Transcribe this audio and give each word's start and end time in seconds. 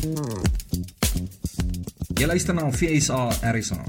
Jy 0.00 0.16
luister 2.26 2.54
na 2.54 2.70
FSA 2.72 3.28
RSA, 3.52 3.84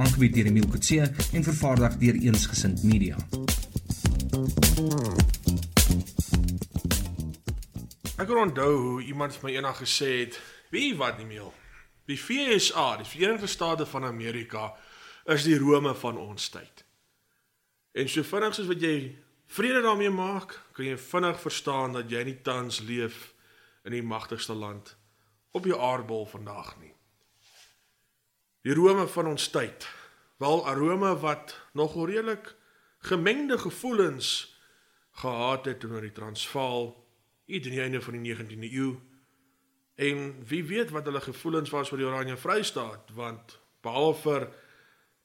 aangebied 0.00 0.32
deur 0.32 0.46
Emile 0.48 0.68
Kutse 0.72 1.04
en 1.36 1.44
vervaardig 1.44 1.98
deur 2.00 2.16
Eensgesind 2.16 2.80
Media. 2.88 3.16
Ek 8.16 8.24
kan 8.24 8.40
onthou 8.40 8.72
hoe 8.76 9.04
iemand 9.04 9.36
vir 9.36 9.44
my 9.44 9.52
eendag 9.58 9.76
gesê 9.82 10.10
het, 10.22 10.40
"Wie 10.70 10.96
wat 10.96 11.18
nie 11.18 11.26
meer. 11.26 11.52
Die 12.06 12.16
FSA, 12.16 12.96
die 12.96 13.04
Verenigde 13.04 13.46
State 13.46 13.86
van 13.86 14.04
Amerika, 14.04 14.74
is 15.26 15.42
die 15.42 15.58
Rome 15.58 15.94
van 15.94 16.16
ons 16.16 16.48
tyd." 16.48 16.84
En 17.92 18.08
so 18.08 18.22
vinnig 18.22 18.54
soos 18.54 18.66
wat 18.66 18.80
jy 18.80 19.16
vrede 19.46 19.82
daarmee 19.82 20.10
maak, 20.10 20.60
kan 20.72 20.84
jy 20.84 20.96
vinnig 20.96 21.40
verstaan 21.40 21.92
dat 21.92 22.10
jy 22.10 22.24
nie 22.24 22.42
tans 22.42 22.80
leef 22.80 23.34
in 23.84 23.92
die 23.92 24.02
magtigste 24.02 24.54
land 24.54 24.98
op 25.50 25.62
die 25.62 25.76
aardbol 25.76 26.26
vandag 26.26 26.78
nie. 26.80 26.94
Die 28.62 28.74
Rome 28.74 29.06
van 29.08 29.26
ons 29.26 29.48
tyd, 29.48 29.88
wel 30.36 30.66
'n 30.66 30.78
Rome 30.78 31.18
wat 31.18 31.60
nog 31.72 31.94
redelik 32.06 32.56
gemengde 32.98 33.58
gevoelens 33.58 34.58
gehad 35.10 35.64
het 35.64 35.80
teenoor 35.80 36.00
die 36.00 36.12
Transvaal 36.12 37.06
hier 37.44 37.64
in 37.64 37.70
die 37.70 37.80
einde 37.80 38.00
van 38.00 38.22
die 38.22 38.34
19de 38.34 38.72
eeu. 38.72 38.98
En 39.94 40.44
wie 40.46 40.64
weet 40.64 40.90
wat 40.90 41.04
hulle 41.04 41.20
gevoelens 41.20 41.70
was 41.70 41.90
oor 41.90 41.98
die 41.98 42.06
Oranje 42.06 42.36
Vrystaat, 42.36 43.10
want 43.12 43.58
behalwe 43.80 44.48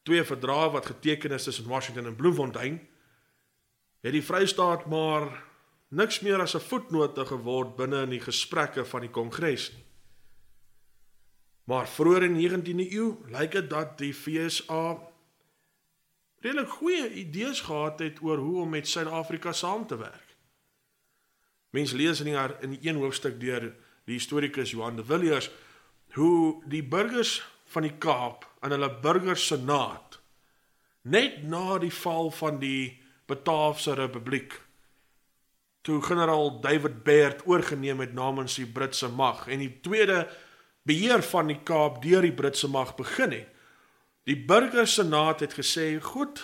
twee 0.04 0.23
verdrae 0.23 0.70
wat 0.70 0.86
geteken 0.86 1.32
is 1.32 1.44
tussen 1.44 1.68
Washington 1.68 2.06
en 2.06 2.16
Bloemfontein, 2.16 2.88
het 4.02 4.12
die 4.12 4.23
Vrystaat 4.23 4.86
maar 4.86 5.44
niks 5.88 6.20
meer 6.20 6.40
as 6.40 6.56
'n 6.56 6.60
voetnote 6.60 7.26
geword 7.26 7.76
binne 7.76 8.02
in 8.02 8.10
die 8.10 8.22
gesprekke 8.22 8.86
van 8.86 9.02
die 9.02 9.10
Kongres 9.10 9.72
nie. 9.73 9.84
Maar 11.66 11.88
vroeër 11.89 12.23
in 12.23 12.38
die 12.38 12.49
19de 12.49 12.91
eeu 12.94 13.08
lyk 13.33 13.52
dit 13.58 13.69
dat 13.69 13.97
die 13.97 14.13
FSA 14.13 14.97
redelik 16.45 16.69
goeie 16.69 17.09
idees 17.13 17.61
gehad 17.66 17.99
het 17.99 18.21
oor 18.21 18.38
hoe 18.38 18.61
om 18.61 18.69
met 18.69 18.88
Suid-Afrika 18.88 19.52
saam 19.52 19.88
te 19.88 19.97
werk. 19.97 20.36
Mense 21.73 21.95
lees 21.95 22.21
in 22.21 22.30
die 22.30 22.38
in 22.61 22.75
die 22.75 22.89
een 22.89 23.02
hoofstuk 23.02 23.39
deur 23.39 23.71
die 24.05 24.19
historikus 24.19 24.71
Johan 24.71 24.95
de 24.95 25.05
Villiers 25.05 25.49
hoe 26.13 26.61
die 26.69 26.83
burgers 26.83 27.39
van 27.73 27.88
die 27.88 27.97
Kaap 27.97 28.45
in 28.61 28.75
hulle 28.75 28.91
burgersenaat 29.02 30.19
net 31.02 31.41
na 31.49 31.80
die 31.81 31.93
val 31.93 32.31
van 32.31 32.61
die 32.61 33.02
Bataafse 33.25 33.97
Republiek 33.97 34.59
toe 35.86 35.99
generaal 36.02 36.59
David 36.61 37.03
Baird 37.03 37.43
oorgeneem 37.45 37.99
het 38.05 38.13
namens 38.13 38.55
die 38.61 38.69
Britse 38.69 39.09
mag 39.09 39.47
en 39.47 39.66
die 39.66 39.73
tweede 39.81 40.23
beheer 40.86 41.23
van 41.23 41.50
die 41.50 41.59
Kaap 41.66 42.02
deur 42.03 42.22
die 42.25 42.33
Britse 42.33 42.69
mag 42.69 42.95
begin 42.95 43.33
het. 43.33 43.52
Die 44.25 44.38
burgersenaat 44.45 45.39
het 45.39 45.53
gesê, 45.53 46.02
"Goed, 46.02 46.42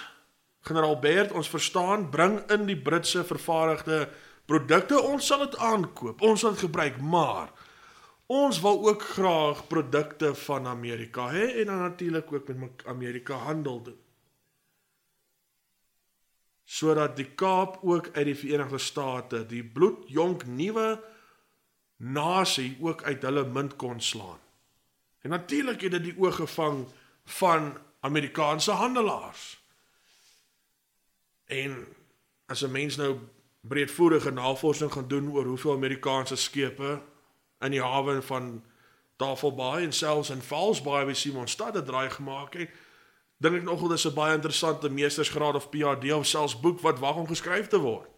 generaal 0.61 0.99
Baird, 0.99 1.31
ons 1.31 1.49
verstaan, 1.49 2.09
bring 2.09 2.51
in 2.51 2.65
die 2.65 2.77
Britse 2.77 3.23
vervaardigde 3.23 4.09
produkte, 4.45 5.01
ons 5.01 5.25
sal 5.25 5.39
dit 5.39 5.57
aankoop, 5.57 6.21
ons 6.21 6.39
sal 6.39 6.51
dit 6.51 6.59
gebruik, 6.59 7.01
maar 7.01 7.51
ons 8.27 8.61
wil 8.61 8.87
ook 8.87 9.01
graag 9.01 9.67
produkte 9.67 10.35
van 10.35 10.67
Amerika 10.67 11.29
hê 11.29 11.59
en 11.59 11.65
dan 11.65 11.79
natuurlik 11.79 12.33
ook 12.33 12.47
met 12.47 12.85
Amerika 12.85 13.33
handel 13.33 13.81
doen." 13.81 13.99
sodat 16.71 17.17
die 17.19 17.27
Kaap 17.35 17.79
ook 17.83 18.13
uit 18.13 18.25
die 18.25 18.37
Verenigde 18.37 18.79
State 18.79 19.45
die 19.49 19.63
bloedjonk 19.63 20.45
nuwe 20.47 21.01
nasie 22.01 22.77
ook 22.81 23.03
uit 23.03 23.21
hulle 23.21 23.45
munt 23.45 23.75
kon 23.75 24.01
slaan. 24.01 24.39
En 25.21 25.29
natuurlik 25.29 25.81
het 25.81 25.91
dit 25.91 26.03
die 26.03 26.17
oog 26.17 26.35
gevang 26.35 26.87
van 27.23 27.77
Amerikaanse 27.99 28.71
handelaars. 28.71 29.61
En 31.45 31.87
as 32.45 32.61
'n 32.61 32.71
mens 32.71 32.95
nou 32.95 33.17
breedvoerige 33.61 34.31
navorsing 34.31 34.91
gaan 34.91 35.07
doen 35.07 35.31
oor 35.31 35.45
hoeveel 35.45 35.73
Amerikaanse 35.73 36.35
skepe 36.35 37.01
in 37.59 37.71
die 37.71 37.81
hawe 37.81 38.21
van 38.21 38.63
Tafelbaai 39.15 39.83
en 39.83 39.93
selfs 39.93 40.29
in 40.29 40.41
Falsbaai 40.41 41.05
by 41.05 41.13
Simonstad 41.13 41.73
het 41.73 41.85
draai 41.85 42.09
gemaak 42.09 42.53
het, 42.53 42.69
dink 43.37 43.55
ek 43.55 43.63
nogal 43.63 43.87
dis 43.87 44.07
'n 44.07 44.13
baie 44.13 44.33
interessante 44.33 44.89
meestersgraad 44.89 45.55
of 45.55 45.69
PhD 45.69 46.13
of 46.13 46.25
selfs 46.25 46.59
boek 46.59 46.79
wat 46.79 46.99
wag 46.99 47.15
om 47.15 47.27
geskryf 47.27 47.67
te 47.67 47.79
word. 47.79 48.10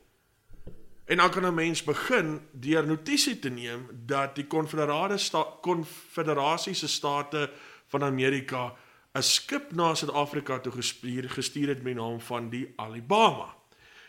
En 1.05 1.17
dan 1.17 1.29
kan 1.29 1.45
'n 1.45 1.53
mens 1.53 1.83
begin 1.83 2.47
deur 2.51 2.87
notisie 2.87 3.39
te 3.39 3.49
neem 3.49 3.87
dat 3.91 4.35
die 4.35 4.47
Konfederade 4.47 5.17
Konfederasie 5.61 6.73
se 6.73 6.87
state 6.87 7.51
van 7.87 8.03
Amerika 8.03 8.75
'n 9.13 9.21
skip 9.21 9.71
na 9.71 9.95
Suid-Afrika 9.95 10.59
toe 10.59 10.71
gestuur 10.71 11.29
gestuur 11.29 11.67
het 11.67 11.83
met 11.83 11.93
die 11.93 12.03
naam 12.03 12.21
van 12.21 12.49
die 12.49 12.73
Alabama. 12.75 13.55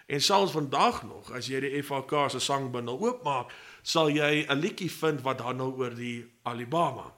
En 0.07 0.21
selfs 0.21 0.53
vandag 0.53 1.03
nog, 1.03 1.33
as 1.33 1.47
jy 1.47 1.61
die 1.61 1.83
FAK 1.83 2.31
se 2.31 2.39
sangbundel 2.39 3.01
oopmaak, 3.01 3.53
sal 3.83 4.11
jy 4.11 4.47
'n 4.49 4.59
liedjie 4.59 4.91
vind 4.91 5.23
wat 5.23 5.41
handel 5.41 5.73
oor 5.73 5.95
die 5.95 6.33
Alabama. 6.43 7.13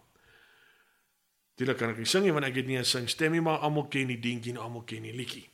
Dit 1.55 1.77
kan 1.77 1.91
ek 1.91 1.97
nie 1.97 2.07
sing 2.07 2.25
nie 2.25 2.33
want 2.33 2.45
ek 2.45 2.55
het 2.55 2.67
nie 2.67 2.79
'n 2.79 2.85
sing 2.85 3.09
stem 3.09 3.33
nie, 3.33 3.41
maar 3.41 3.59
almal 3.59 3.89
ken 3.89 4.07
die 4.07 4.21
dingetjie 4.21 4.53
en 4.53 4.61
almal 4.61 4.83
ken 4.83 5.03
die 5.03 5.15
liedjie. 5.15 5.49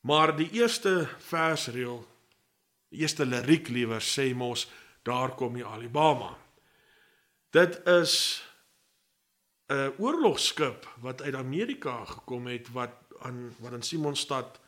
Maar 0.00 0.36
die 0.36 0.50
eerste 0.50 1.08
versreël, 1.18 2.06
eerste 2.88 3.26
liriek 3.26 3.68
liewer 3.68 4.00
sê 4.00 4.34
mos 4.34 4.66
daar 5.02 5.34
kom 5.34 5.54
die 5.54 5.64
Alabama. 5.64 6.36
Dit 7.50 7.80
is 7.86 8.44
'n 9.68 9.92
oorlogskip 9.98 10.88
wat 11.00 11.22
uit 11.22 11.34
Amerika 11.34 12.04
gekom 12.04 12.46
het 12.46 12.68
wat 12.72 12.94
aan 13.18 13.54
wat 13.58 13.72
in 13.72 13.82
Simonstad 13.82 14.60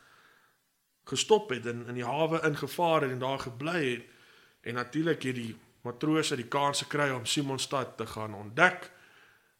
gestop 1.04 1.50
het 1.50 1.66
en 1.66 1.86
in 1.86 1.94
die 1.94 2.04
hawe 2.04 2.40
ingevaar 2.42 3.02
het 3.02 3.10
en 3.10 3.18
daar 3.18 3.38
gebly 3.38 3.90
het 3.92 4.04
en 4.60 4.74
natuurlik 4.74 5.22
het 5.22 5.34
die 5.34 5.56
matrose 5.82 6.36
die 6.36 6.48
kans 6.48 6.82
gekry 6.82 7.10
om 7.10 7.26
Simonstad 7.26 7.96
te 7.96 8.06
gaan 8.06 8.34
ontdek 8.34 8.90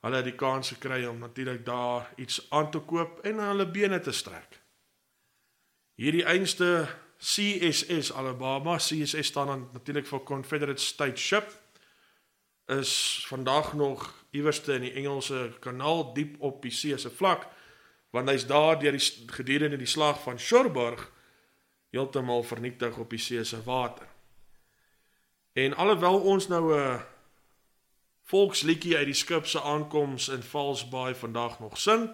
Hulle 0.04 0.20
het 0.20 0.28
die 0.28 0.38
kans 0.38 0.70
gekry 0.70 1.04
om 1.10 1.18
natuurlik 1.18 1.64
daar 1.66 2.12
iets 2.16 2.46
aan 2.54 2.70
te 2.70 2.78
koop 2.78 3.18
en 3.26 3.40
hulle 3.42 3.66
bene 3.70 3.98
te 4.00 4.12
strek. 4.14 4.60
Hierdie 5.98 6.24
einste 6.24 6.86
CSS 7.18 8.12
Alabama, 8.12 8.76
CSS 8.76 9.26
staan 9.26 9.46
dan 9.46 9.68
natuurlik 9.72 10.06
vir 10.06 10.22
Confederate 10.22 10.82
States 10.82 11.22
Ship 11.22 11.50
is 12.66 13.24
vandag 13.26 13.72
nog 13.72 14.24
iewerste 14.30 14.72
in 14.72 14.80
die 14.80 14.92
Engelse 14.92 15.52
kanaal 15.60 16.12
diep 16.14 16.36
op 16.38 16.62
die 16.62 16.70
see 16.70 16.98
se 16.98 17.10
vlak 17.10 17.46
want 18.10 18.28
hy's 18.30 18.46
daar 18.46 18.78
deur 18.80 18.96
die 18.96 19.32
gedurende 19.34 19.76
die 19.80 19.88
slag 19.88 20.20
van 20.22 20.38
Cherbourg 20.38 21.08
heeltemal 21.90 22.42
vernietig 22.42 22.96
op 22.96 23.10
die 23.10 23.20
see 23.20 23.44
se 23.44 23.62
water. 23.64 24.06
En 25.52 25.74
alhoewel 25.76 26.20
ons 26.20 26.48
nou 26.48 26.74
'n 26.76 27.02
volksliedjie 28.22 28.96
uit 28.96 29.06
die 29.06 29.14
skip 29.14 29.46
se 29.46 29.60
aankoms 29.62 30.28
in 30.28 30.42
Falsbaai 30.42 31.14
vandag 31.14 31.60
nog 31.60 31.78
sing, 31.78 32.10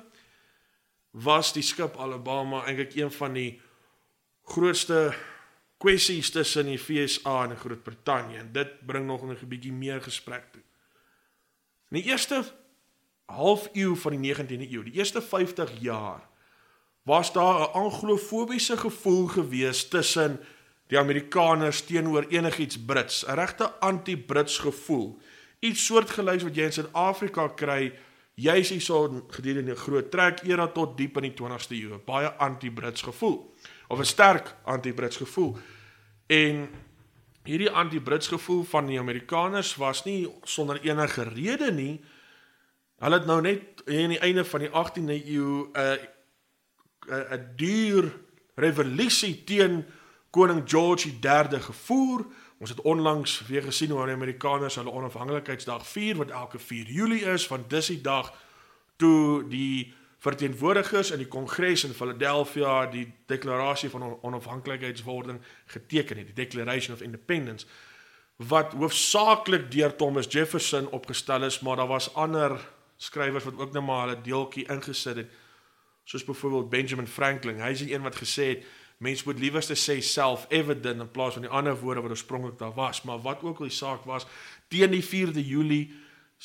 was 1.11 1.53
die 1.53 1.63
skip 1.63 1.97
Alabama 1.97 2.65
eintlik 2.65 2.95
een 2.95 3.13
van 3.13 3.33
die 3.33 3.61
grootste 4.45 5.15
kwessies 5.77 6.31
tussen 6.31 6.69
die 6.71 6.79
FSA 6.79 7.45
en 7.45 7.57
Groot-Brittanje. 7.57 8.39
En 8.39 8.53
dit 8.53 8.87
bring 8.87 9.07
nog 9.07 9.23
'n 9.23 9.49
bietjie 9.49 9.73
meer 9.73 10.03
gesprek 10.03 10.45
toe. 10.53 10.63
In 11.91 12.01
die 12.01 12.11
eerste 12.11 12.45
half 13.27 13.69
eeu 13.73 13.95
van 13.95 14.13
die 14.13 14.35
19de 14.35 14.71
eeu, 14.71 14.83
die 14.83 14.93
eerste 14.93 15.23
50 15.23 15.71
jaar, 15.81 16.29
was 17.03 17.33
daar 17.33 17.61
'n 17.61 17.73
anglofobiese 17.73 18.77
gevoel 18.77 19.27
gewees 19.27 19.89
tussen 19.89 20.41
die 20.87 20.99
Amerikaners 20.99 21.85
teenoor 21.85 22.25
enigiets 22.29 22.85
Brits, 22.85 23.27
'n 23.27 23.35
regte 23.35 23.71
anti-Brits 23.81 24.59
gevoel. 24.59 25.19
Iets 25.59 25.85
soortgelyks 25.85 26.43
wat 26.43 26.55
jy 26.55 26.63
in 26.63 26.73
Suid-Afrika 26.73 27.49
kry. 27.49 27.93
Juis 28.35 28.69
hierso 28.69 29.25
gedurende 29.29 29.73
'n 29.73 29.77
groot 29.77 30.11
trek 30.11 30.41
era 30.43 30.67
tot 30.67 30.97
diep 30.97 31.17
in 31.17 31.23
die 31.23 31.35
20ste 31.35 31.75
eeu 31.75 31.99
baie 32.05 32.29
anti-brits 32.29 33.03
gevoel 33.03 33.55
of 33.89 33.99
'n 33.99 34.05
sterk 34.05 34.55
anti-brits 34.65 35.17
gevoel. 35.17 35.57
En 36.27 36.69
hierdie 37.43 37.71
anti-brits 37.71 38.29
gevoel 38.29 38.65
van 38.65 38.87
die 38.87 38.99
Amerikaners 38.99 39.77
was 39.77 40.05
nie 40.05 40.29
sonder 40.43 40.81
enige 40.81 41.23
rede 41.23 41.73
nie. 41.73 42.01
Hulle 42.99 43.19
het 43.19 43.27
nou 43.27 43.41
net 43.41 43.83
in 43.85 44.09
die 44.09 44.19
einde 44.19 44.45
van 44.45 44.61
die 44.61 44.71
18de 44.71 45.27
eeu 45.27 45.69
'n 45.73 45.99
'n 47.09 47.53
duur 47.57 48.13
revolusie 48.55 49.45
teen 49.45 49.85
koning 50.31 50.63
George 50.67 51.13
III 51.21 51.61
gevoer. 51.61 52.27
Ons 52.59 52.71
het 52.71 52.81
onlangs 52.81 53.47
weer 53.47 53.63
gesien 53.63 53.91
hoe 53.91 54.05
die 54.05 54.15
Amerikaners 54.15 54.75
hulle 54.75 54.91
onafhanklikheidsdag 54.91 55.87
vier 55.87 56.17
wat 56.17 56.31
elke 56.31 56.59
4 56.59 56.87
Julie 56.87 57.25
is, 57.25 57.47
want 57.49 57.71
dis 57.71 57.87
die 57.87 58.01
dag 58.01 58.33
toe 58.97 59.49
die 59.49 59.95
verteenwoordigers 60.25 61.11
in 61.13 61.21
die 61.21 61.29
Kongres 61.29 61.85
in 61.85 61.93
Philadelphia 61.93 62.87
die 62.89 63.07
deklarasie 63.29 63.91
van 63.93 64.07
onafhanklikheidswording 64.25 65.41
geteken 65.67 66.17
het, 66.17 66.31
die 66.33 66.39
Declaration 66.45 66.97
of 66.97 67.03
Independence. 67.05 67.67
wat 68.37 68.73
hoofsaaklik 68.75 69.69
deur 69.71 69.97
Thomas 69.97 70.27
Jefferson 70.29 70.89
opgestel 70.91 71.45
is, 71.45 71.61
maar 71.61 71.77
daar 71.77 71.87
was 71.87 72.15
ander 72.15 72.59
skrywers 72.97 73.45
wat 73.45 73.59
ook 73.59 73.73
net 73.73 73.83
maar 73.83 74.09
hulle 74.09 74.21
deeltjie 74.21 74.67
ingesit 74.69 75.17
het. 75.17 75.31
Soos 76.05 76.25
byvoorbeeld 76.25 76.71
Benjamin 76.71 77.07
Franklin. 77.07 77.61
Hy 77.63 77.71
is 77.71 77.85
die 77.85 77.95
een 77.95 78.03
wat 78.03 78.19
gesê 78.19 78.49
het 78.57 78.67
mens 78.99 79.25
moet 79.25 79.39
liewerste 79.39 79.75
sê 79.75 79.99
self-evident 80.01 81.01
in 81.01 81.11
plaas 81.11 81.35
van 81.35 81.47
die 81.47 81.51
ander 81.51 81.77
woorde 81.77 82.01
wat 82.01 82.15
oorspronklik 82.15 82.59
daar 82.59 82.75
was, 82.75 83.03
maar 83.03 83.23
wat 83.23 83.43
ook 83.43 83.59
al 83.59 83.69
die 83.69 83.75
saak 83.75 84.05
was, 84.05 84.27
teen 84.69 84.91
die 84.91 85.05
4de 85.05 85.43
Julie 85.45 85.93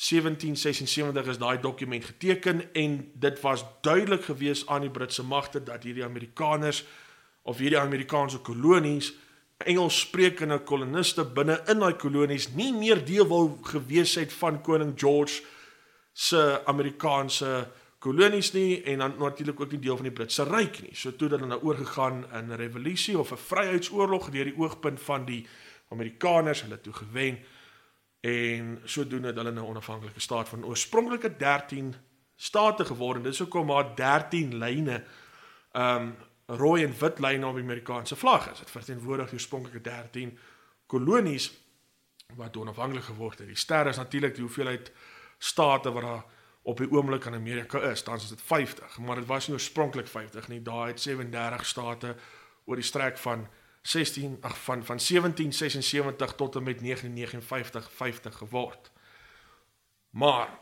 1776 0.00 1.26
is 1.28 1.38
daai 1.38 1.58
dokument 1.60 2.04
geteken 2.04 2.62
en 2.72 3.10
dit 3.20 3.40
was 3.40 3.64
duidelik 3.84 4.24
gewees 4.24 4.62
aan 4.66 4.86
die 4.86 4.90
Britse 4.90 5.22
magte 5.22 5.60
dat 5.62 5.82
hierdie 5.84 6.04
Amerikaners 6.04 6.84
of 7.42 7.58
hierdie 7.60 7.78
Amerikaanse 7.78 8.38
kolonies 8.38 9.12
Engelssprekende 9.60 10.62
koloniste 10.64 11.24
binne 11.36 11.58
in 11.68 11.82
daai 11.84 11.98
kolonies 12.00 12.48
nie 12.56 12.70
meer 12.72 13.04
deel 13.04 13.28
wil 13.28 13.52
gewees 13.68 14.16
het 14.16 14.32
van 14.32 14.62
koning 14.64 14.94
George 14.96 15.42
se 16.16 16.40
Amerikaanse 16.64 17.68
kolonies 18.00 18.54
nie 18.56 18.80
en 18.88 19.04
dan 19.04 19.20
natuurlik 19.20 19.60
ook 19.60 19.76
nie 19.76 19.84
deel 19.84 20.00
van 20.00 20.08
die 20.08 20.16
Britse 20.16 20.48
ryk 20.48 20.80
nie. 20.80 20.96
So 20.96 21.12
toe 21.12 21.28
dat 21.28 21.42
hulle 21.42 21.52
nou 21.52 21.60
oorgegaan 21.60 22.24
in 22.32 22.48
'n 22.48 22.56
revolusie 22.56 23.18
of 23.18 23.32
'n 23.32 23.36
vryheidsoorlog 23.36 24.30
deur 24.30 24.48
die 24.48 24.56
oogpunt 24.56 25.00
van 25.00 25.24
die 25.24 25.46
Amerikaners 25.90 26.62
hulle 26.62 26.80
toe 26.80 26.92
gewen 26.92 27.38
en 28.20 28.80
sodoende 28.84 29.26
het 29.26 29.36
hulle 29.36 29.50
nou 29.50 29.66
'n 29.66 29.70
onafhanklike 29.70 30.20
staat 30.20 30.48
van 30.48 30.64
oorspronklike 30.64 31.36
13 31.36 31.94
state 32.36 32.84
geword 32.84 33.16
en 33.16 33.22
dis 33.22 33.38
hoekom 33.38 33.66
maar 33.66 33.94
13 33.94 34.54
lyne 34.54 35.04
um 35.72 36.16
rooi 36.46 36.84
en 36.84 36.98
wit 36.98 37.18
lyne 37.18 37.46
op 37.46 37.54
die 37.54 37.62
Amerikaanse 37.62 38.16
vlag 38.16 38.50
is. 38.50 38.58
Dit 38.58 38.70
verteenwoordig 38.70 39.30
die 39.30 39.38
oorspronklike 39.38 39.80
13 39.80 40.38
kolonies 40.86 41.52
wat 42.34 42.56
onafhanklik 42.56 43.04
geword 43.04 43.38
het. 43.38 43.46
Die 43.46 43.56
ster 43.56 43.86
is 43.86 43.96
natuurlik 43.96 44.34
die 44.34 44.42
hoeveelheid 44.44 44.92
state 45.38 45.92
wat 45.92 46.02
daar 46.02 46.24
op 46.62 46.78
die 46.78 46.90
oomblik 46.90 47.24
in 47.24 47.34
Amerika 47.34 47.80
is. 47.90 48.02
Tans 48.02 48.22
is 48.22 48.28
dit 48.28 48.42
50, 48.42 48.98
maar 48.98 49.16
dit 49.16 49.26
was 49.26 49.46
nie 49.46 49.56
oorspronklik 49.56 50.08
50 50.08 50.48
nie. 50.48 50.62
Daar 50.62 50.86
het 50.86 51.00
37 51.00 51.66
state 51.66 52.16
oor 52.64 52.76
die 52.76 52.84
strek 52.84 53.18
van 53.18 53.46
16 53.82 54.38
ag 54.40 54.62
van 54.62 54.84
van 54.84 54.98
1776 54.98 56.34
tot 56.34 56.56
en 56.56 56.62
met 56.62 56.80
1959 56.80 57.92
50 57.92 58.36
geword. 58.36 58.90
Maar 60.10 60.58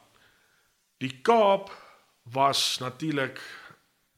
die 0.96 1.20
Kaap 1.20 1.86
was 2.22 2.78
natuurlik 2.78 3.40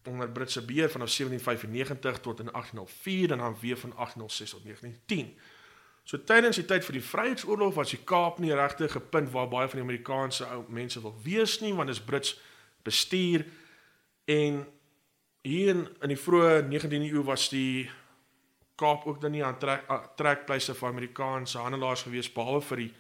onder 0.05 0.31
Britse 0.31 0.65
beheer 0.65 0.91
vanaf 0.91 1.17
1795 1.17 2.21
tot 2.21 2.39
in 2.39 2.49
1804 2.53 3.31
en 3.31 3.39
dan 3.39 3.57
weer 3.61 3.77
van 3.77 3.91
1806 3.91 4.51
tot 4.51 4.63
1910. 4.63 5.39
So 6.03 6.25
tydens 6.25 6.57
die 6.57 6.65
tyd 6.65 6.85
vir 6.85 6.97
die 6.97 7.05
Vryheidsoorlog 7.05 7.75
was 7.75 7.93
die 7.93 8.05
Kaap 8.05 8.39
nie 8.39 8.55
regtig 8.55 8.97
'n 8.97 9.09
punt 9.11 9.31
waar 9.31 9.49
baie 9.49 9.69
van 9.69 9.79
die 9.79 9.87
Amerikaanse 9.89 10.45
ou 10.47 10.65
mense 10.69 11.01
wil 11.01 11.15
wees 11.23 11.61
nie 11.61 11.75
want 11.75 11.89
dit 11.89 11.97
is 11.97 12.05
Brits 12.05 12.41
bestuur 12.83 13.45
en 14.25 14.67
hier 15.43 15.69
in, 15.69 15.89
in 16.01 16.09
die 16.09 16.19
vroeë 16.19 16.67
19de 16.69 17.13
eeu 17.13 17.23
was 17.23 17.49
die 17.49 17.91
Kaap 18.81 19.07
ook 19.07 19.21
dan 19.21 19.35
nie 19.37 19.45
aan 19.45 19.59
trek 19.61 19.85
trekpleise 20.17 20.75
vir 20.75 20.89
Amerikaanse 20.89 21.61
handelaars 21.61 22.07
gewees 22.09 22.33
behalwe 22.33 22.63
vir 22.71 22.83
die 22.87 22.93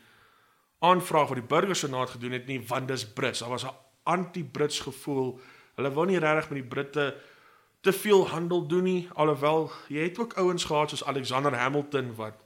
aanvraag 0.91 1.32
wat 1.32 1.41
die 1.41 1.50
burgersenaat 1.55 2.15
gedoen 2.17 2.37
het 2.37 2.47
nie 2.47 2.61
want 2.69 2.88
dis 2.88 3.06
Brits. 3.17 3.41
Daar 3.41 3.56
was 3.56 3.65
'n 3.65 3.77
anti-Brits 4.03 4.81
gevoel. 4.81 5.41
Hulle 5.77 5.93
wou 5.93 6.06
nie 6.06 6.19
regtig 6.19 6.50
met 6.50 6.61
die 6.62 6.69
Britte 6.69 7.17
te 7.81 7.93
veel 7.93 8.29
handel 8.29 8.67
doen 8.67 8.85
nie 8.85 9.09
alhoewel 9.15 9.71
jy 9.88 10.03
het 10.03 10.19
ook 10.19 10.37
ouens 10.37 10.65
gehad 10.65 10.91
soos 10.91 11.05
Alexander 11.05 11.55
Hamilton 11.56 12.15
wat 12.17 12.43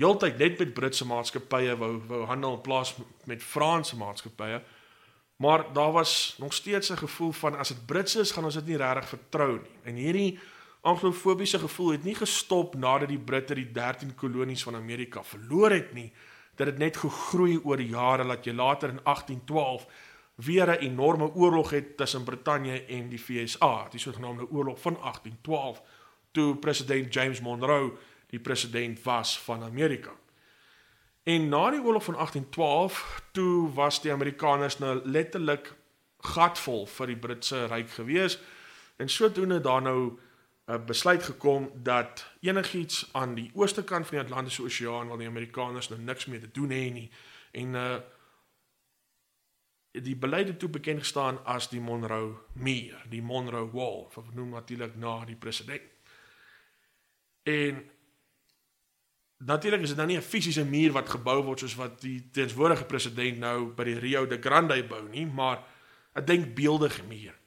heeltyd 0.00 0.38
net 0.38 0.58
met 0.58 0.74
Britse 0.74 1.06
maatskappye 1.06 1.76
wou 1.76 1.98
wou 2.08 2.24
handel 2.30 2.54
in 2.54 2.60
plaas 2.60 2.94
met 3.24 3.42
Franse 3.42 3.96
maatskappye. 3.96 4.62
Maar 5.40 5.72
daar 5.72 5.92
was 5.92 6.34
nog 6.38 6.52
steeds 6.52 6.90
'n 6.90 6.96
gevoel 6.96 7.32
van 7.32 7.58
as 7.58 7.68
dit 7.68 7.86
Brits 7.86 8.16
is, 8.16 8.30
gaan 8.30 8.44
ons 8.44 8.54
dit 8.54 8.66
nie 8.66 8.76
regtig 8.76 9.08
vertrou 9.08 9.52
nie. 9.52 9.76
En 9.82 9.94
hierdie 9.94 10.38
anglofobiese 10.80 11.58
gevoel 11.58 11.90
het 11.90 12.04
nie 12.04 12.14
gestop 12.14 12.74
nadat 12.74 13.08
die 13.08 13.18
Britte 13.18 13.54
die 13.54 13.70
13 13.72 14.14
kolonies 14.14 14.62
van 14.62 14.76
Amerika 14.76 15.22
verloor 15.22 15.70
het 15.70 15.92
nie. 15.92 16.12
Dit 16.56 16.66
het 16.66 16.78
net 16.78 16.96
gegroei 16.96 17.58
oor 17.62 17.76
die 17.76 17.90
jare 17.92 18.24
dat 18.24 18.44
jy 18.44 18.52
later 18.52 18.88
in 18.88 19.00
1812 19.04 19.86
weer 20.34 20.66
'n 20.66 20.80
enorme 20.80 21.34
oorlog 21.34 21.70
het 21.70 21.96
tussen 21.96 22.24
Brittanje 22.24 22.84
en 22.84 23.08
die 23.08 23.20
VSA, 23.20 23.88
die 23.90 24.00
sogenaamde 24.00 24.50
oorlog 24.50 24.80
van 24.80 24.96
1812, 25.00 25.82
toe 26.32 26.56
president 26.56 27.14
James 27.14 27.40
Monroe 27.40 27.92
die 28.26 28.40
president 28.40 29.02
was 29.02 29.38
van 29.40 29.62
Amerika. 29.62 30.10
En 31.22 31.48
na 31.48 31.70
die 31.70 31.82
oorlog 31.82 32.04
van 32.04 32.14
1812, 32.14 33.22
toe 33.32 33.72
was 33.72 34.00
die 34.00 34.12
Amerikaners 34.12 34.78
nou 34.78 35.00
letterlik 35.04 35.74
gatvol 36.18 36.86
vir 36.86 37.06
die 37.06 37.16
Britse 37.16 37.66
ryk 37.66 37.90
gewees 37.90 38.38
en 38.96 39.08
sodoende 39.08 39.60
daar 39.60 39.82
nou 39.82 40.18
'n 40.70 40.84
besluit 40.86 41.22
gekom 41.22 41.70
dat 41.74 42.26
enigiets 42.40 43.08
aan 43.12 43.34
die 43.34 43.50
ooste 43.54 43.84
kant 43.84 44.06
van 44.06 44.18
die 44.18 44.26
Atlantiese 44.26 44.62
Oseaan 44.62 45.08
waar 45.08 45.18
die 45.18 45.26
Amerikaners 45.26 45.88
nou 45.88 46.00
niks 46.00 46.26
meer 46.26 46.40
te 46.40 46.50
doen 46.52 46.70
hê 46.70 46.92
nie 46.92 47.10
en 47.50 47.74
uh 47.74 47.98
die 49.90 50.16
beleide 50.16 50.56
toe 50.56 50.68
bekend 50.68 51.02
gestaan 51.02 51.40
as 51.44 51.66
die 51.68 51.80
Monroe 51.80 52.36
Muur, 52.54 53.06
die 53.10 53.22
Monroe 53.22 53.70
Wall, 53.72 54.04
vernoem 54.14 54.52
natuurlik 54.54 54.94
na 54.96 55.24
die 55.24 55.36
president. 55.36 55.82
En 57.42 57.82
natuurlik 59.36 59.82
is 59.82 59.88
dit 59.88 59.96
nou 59.96 60.06
nie 60.06 60.16
'n 60.16 60.22
fisiese 60.22 60.64
muur 60.64 60.92
wat 60.92 61.08
gebou 61.08 61.42
word 61.42 61.58
soos 61.58 61.74
wat 61.74 62.00
die 62.00 62.30
teenswoordige 62.30 62.84
president 62.84 63.38
nou 63.38 63.74
by 63.74 63.84
die 63.84 63.98
Rio 63.98 64.26
de 64.26 64.38
Grande 64.40 64.84
bou 64.84 65.08
nie, 65.08 65.26
maar 65.26 65.64
'n 66.14 66.24
denkbeeldige 66.24 67.02
muur. 67.02 67.39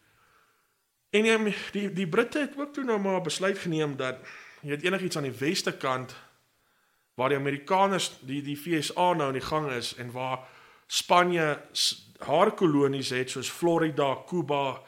En 1.14 1.24
die 1.24 1.56
die, 1.72 1.88
die 1.94 2.08
Britte 2.08 2.40
het 2.40 2.58
ook 2.58 2.74
toe 2.74 2.84
nou 2.84 3.00
maar 3.00 3.22
besluit 3.22 3.58
geneem 3.62 3.96
dat 3.96 4.24
jy 4.62 4.72
het 4.74 4.84
enigiets 4.84 5.18
aan 5.20 5.28
die 5.30 5.38
weste 5.38 5.76
kant 5.78 6.16
waar 7.14 7.30
die 7.30 7.38
Amerikaners 7.38 8.10
die 8.26 8.42
die 8.42 8.58
FSA 8.58 9.12
nou 9.14 9.28
in 9.30 9.38
die 9.38 9.46
gang 9.46 9.70
is 9.72 9.94
en 10.02 10.12
waar 10.12 10.48
Spanje 10.88 11.62
haar 12.18 12.52
kolonies 12.52 13.10
het 13.10 13.30
soos 13.30 13.50
Florida, 13.50 14.18
Cuba, 14.28 14.82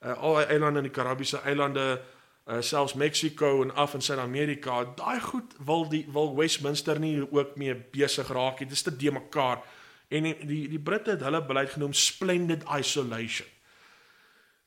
uh, 0.00 0.16
al 0.18 0.40
die 0.40 0.46
eilande 0.54 0.82
in 0.82 0.88
die 0.88 0.94
Karibiese 0.94 1.38
eilande, 1.46 1.84
uh, 2.46 2.60
selfs 2.60 2.96
Mexico 2.98 3.62
en 3.62 3.74
af 3.74 3.94
in 3.94 4.02
Suid-Amerika. 4.02 4.84
Daai 4.98 5.20
goed 5.20 5.54
wil 5.62 5.86
die 5.88 6.04
wil 6.10 6.34
Westminster 6.36 6.98
nie 6.98 7.20
ook 7.30 7.56
mee 7.56 7.74
besig 7.74 8.30
raak 8.32 8.58
nie. 8.58 8.68
Dit 8.68 8.76
is 8.80 8.82
te 8.82 8.96
de 8.96 9.12
mekaar. 9.12 9.62
En 10.08 10.26
die 10.26 10.36
die, 10.46 10.62
die 10.68 10.82
Britte 10.82 11.14
het 11.14 11.22
hulle 11.26 11.44
beleid 11.46 11.70
genoem 11.76 11.92
splendid 11.92 12.66
isolation. 12.78 13.51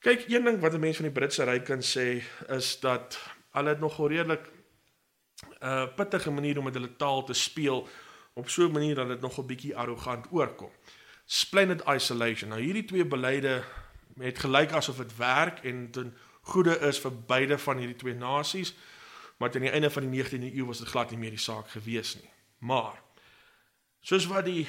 Kyk, 0.05 0.27
een 0.29 0.43
ding 0.43 0.59
wat 0.62 0.74
'n 0.74 0.79
mens 0.79 0.95
van 0.95 1.05
die 1.05 1.13
Britse 1.13 1.43
ryk 1.43 1.63
kan 1.65 1.81
sê 1.81 2.21
is 2.47 2.79
dat 2.79 3.19
hulle 3.51 3.69
het 3.69 3.79
nog 3.79 4.07
redelik 4.07 4.45
'n 4.45 5.65
uh, 5.65 5.93
pittige 5.95 6.31
manier 6.31 6.57
om 6.57 6.63
met 6.63 6.74
hulle 6.74 6.95
taal 6.95 7.24
te 7.24 7.33
speel 7.33 7.88
op 8.33 8.50
so 8.50 8.67
'n 8.67 8.71
manier 8.71 8.95
dat 8.95 9.07
dit 9.07 9.21
nog 9.21 9.38
'n 9.38 9.45
bietjie 9.45 9.77
arrogant 9.77 10.27
oorkom. 10.31 10.71
Splendid 11.25 11.83
isolation. 11.88 12.50
Nou 12.50 12.62
hierdie 12.62 12.85
twee 12.85 13.05
beleide 13.05 13.63
het 14.19 14.39
gelyk 14.39 14.71
asof 14.71 14.97
dit 14.97 15.17
werk 15.17 15.59
en 15.59 15.91
ten 15.91 16.17
goede 16.41 16.79
is 16.79 17.00
vir 17.00 17.21
beide 17.25 17.57
van 17.57 17.77
hierdie 17.77 17.95
twee 17.95 18.15
nasies. 18.15 18.75
Maar 19.38 19.51
teen 19.51 19.62
die 19.62 19.71
einde 19.71 19.89
van 19.89 20.09
die 20.09 20.24
19de 20.24 20.55
eeu 20.55 20.65
was 20.65 20.77
dit 20.77 20.88
glad 20.88 21.09
nie 21.09 21.19
meer 21.19 21.29
die 21.29 21.39
saak 21.39 21.69
gewees 21.69 22.15
nie. 22.15 22.29
Maar 22.57 23.01
soos 24.00 24.25
wat 24.25 24.45
die 24.45 24.67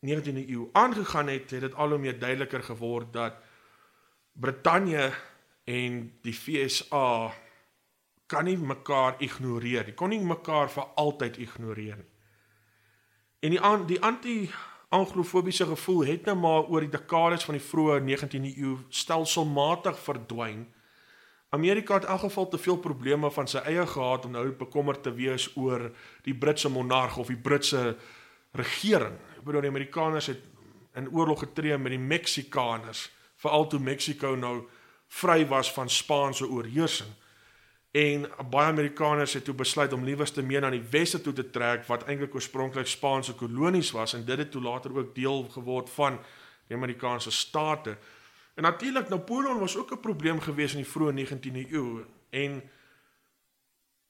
19de 0.00 0.48
eeu 0.48 0.68
aangegaan 0.72 1.28
het, 1.28 1.50
het 1.50 1.60
dit 1.60 1.74
al 1.74 1.88
hoe 1.88 1.98
meer 1.98 2.18
duideliker 2.18 2.62
geword 2.62 3.12
dat 3.12 3.34
Brittanje 4.32 5.10
en 5.64 5.98
die 6.22 6.34
FSA 6.34 7.32
kan 8.26 8.48
nie 8.48 8.56
mekaar 8.56 9.18
ignoreer. 9.20 9.84
Die 9.84 9.94
kon 9.94 10.12
nie 10.12 10.22
mekaar 10.24 10.70
vir 10.72 10.88
altyd 10.96 11.38
ignoreer 11.42 12.00
nie. 12.00 12.12
En 13.42 13.50
die 13.50 13.60
an, 13.60 13.86
die 13.90 13.98
anti-anglofobiese 13.98 15.66
gevoel 15.66 16.04
het 16.06 16.28
nou 16.28 16.36
maar 16.38 16.68
oor 16.70 16.84
die 16.84 16.92
dekades 16.92 17.44
van 17.44 17.58
die 17.58 17.64
vroeë 17.64 17.98
19de 18.06 18.52
eeu 18.54 18.76
stelselmatig 18.94 19.98
verdwyn. 19.98 20.68
Amerika 21.52 21.98
het 21.98 22.06
in 22.06 22.14
elk 22.14 22.22
geval 22.28 22.48
te 22.48 22.58
veel 22.58 22.78
probleme 22.80 23.30
van 23.30 23.50
sy 23.50 23.60
eie 23.66 23.82
gehad 23.86 24.24
om 24.24 24.36
nou 24.36 24.44
bekommerd 24.56 25.02
te 25.02 25.12
wees 25.12 25.50
oor 25.58 25.90
die 26.24 26.36
Britse 26.38 26.70
monarg 26.70 27.18
of 27.18 27.28
die 27.28 27.36
Britse 27.36 27.96
regering. 28.56 29.18
Ek 29.36 29.42
bedoel 29.44 29.66
die 29.66 29.72
Amerikaners 29.74 30.30
het 30.30 30.46
in 30.96 31.10
oorlog 31.10 31.42
getree 31.44 31.76
met 31.78 31.96
die 31.96 32.00
Meksikaners, 32.00 33.08
veral 33.42 33.66
toe 33.66 33.80
Mexico 33.80 34.34
nou 34.38 34.62
vry 35.12 35.42
was 35.46 35.72
van 35.72 35.90
Spaanse 35.90 36.48
oorheersing. 36.48 37.10
En 37.92 38.24
baie 38.50 38.70
Amerikaners 38.70 39.32
het 39.36 39.44
toe 39.44 39.54
besluit 39.54 39.92
om 39.92 40.04
liewerste 40.04 40.42
meer 40.42 40.62
na 40.64 40.70
die 40.72 40.84
weste 40.90 41.20
toe 41.20 41.32
te 41.36 41.44
trek 41.50 41.84
wat 41.90 42.06
eintlik 42.08 42.34
oorspronklik 42.34 42.88
Spaanse 42.88 43.34
kolonies 43.36 43.90
was 43.92 44.14
en 44.16 44.24
dit 44.24 44.38
het 44.38 44.50
toe 44.50 44.62
later 44.62 44.96
ook 44.96 45.14
deel 45.14 45.44
geword 45.52 45.90
van 45.90 46.18
die 46.66 46.76
Amerikaanse 46.76 47.30
state. 47.30 47.96
En 48.54 48.62
natuurlik 48.62 49.08
Napoleon 49.08 49.58
was 49.58 49.76
ook 49.76 49.92
'n 49.92 50.00
probleem 50.00 50.40
gewees 50.40 50.72
in 50.72 50.82
die 50.82 50.92
vroeë 50.92 51.12
19de 51.12 51.66
eeu 51.72 52.04
en 52.30 52.62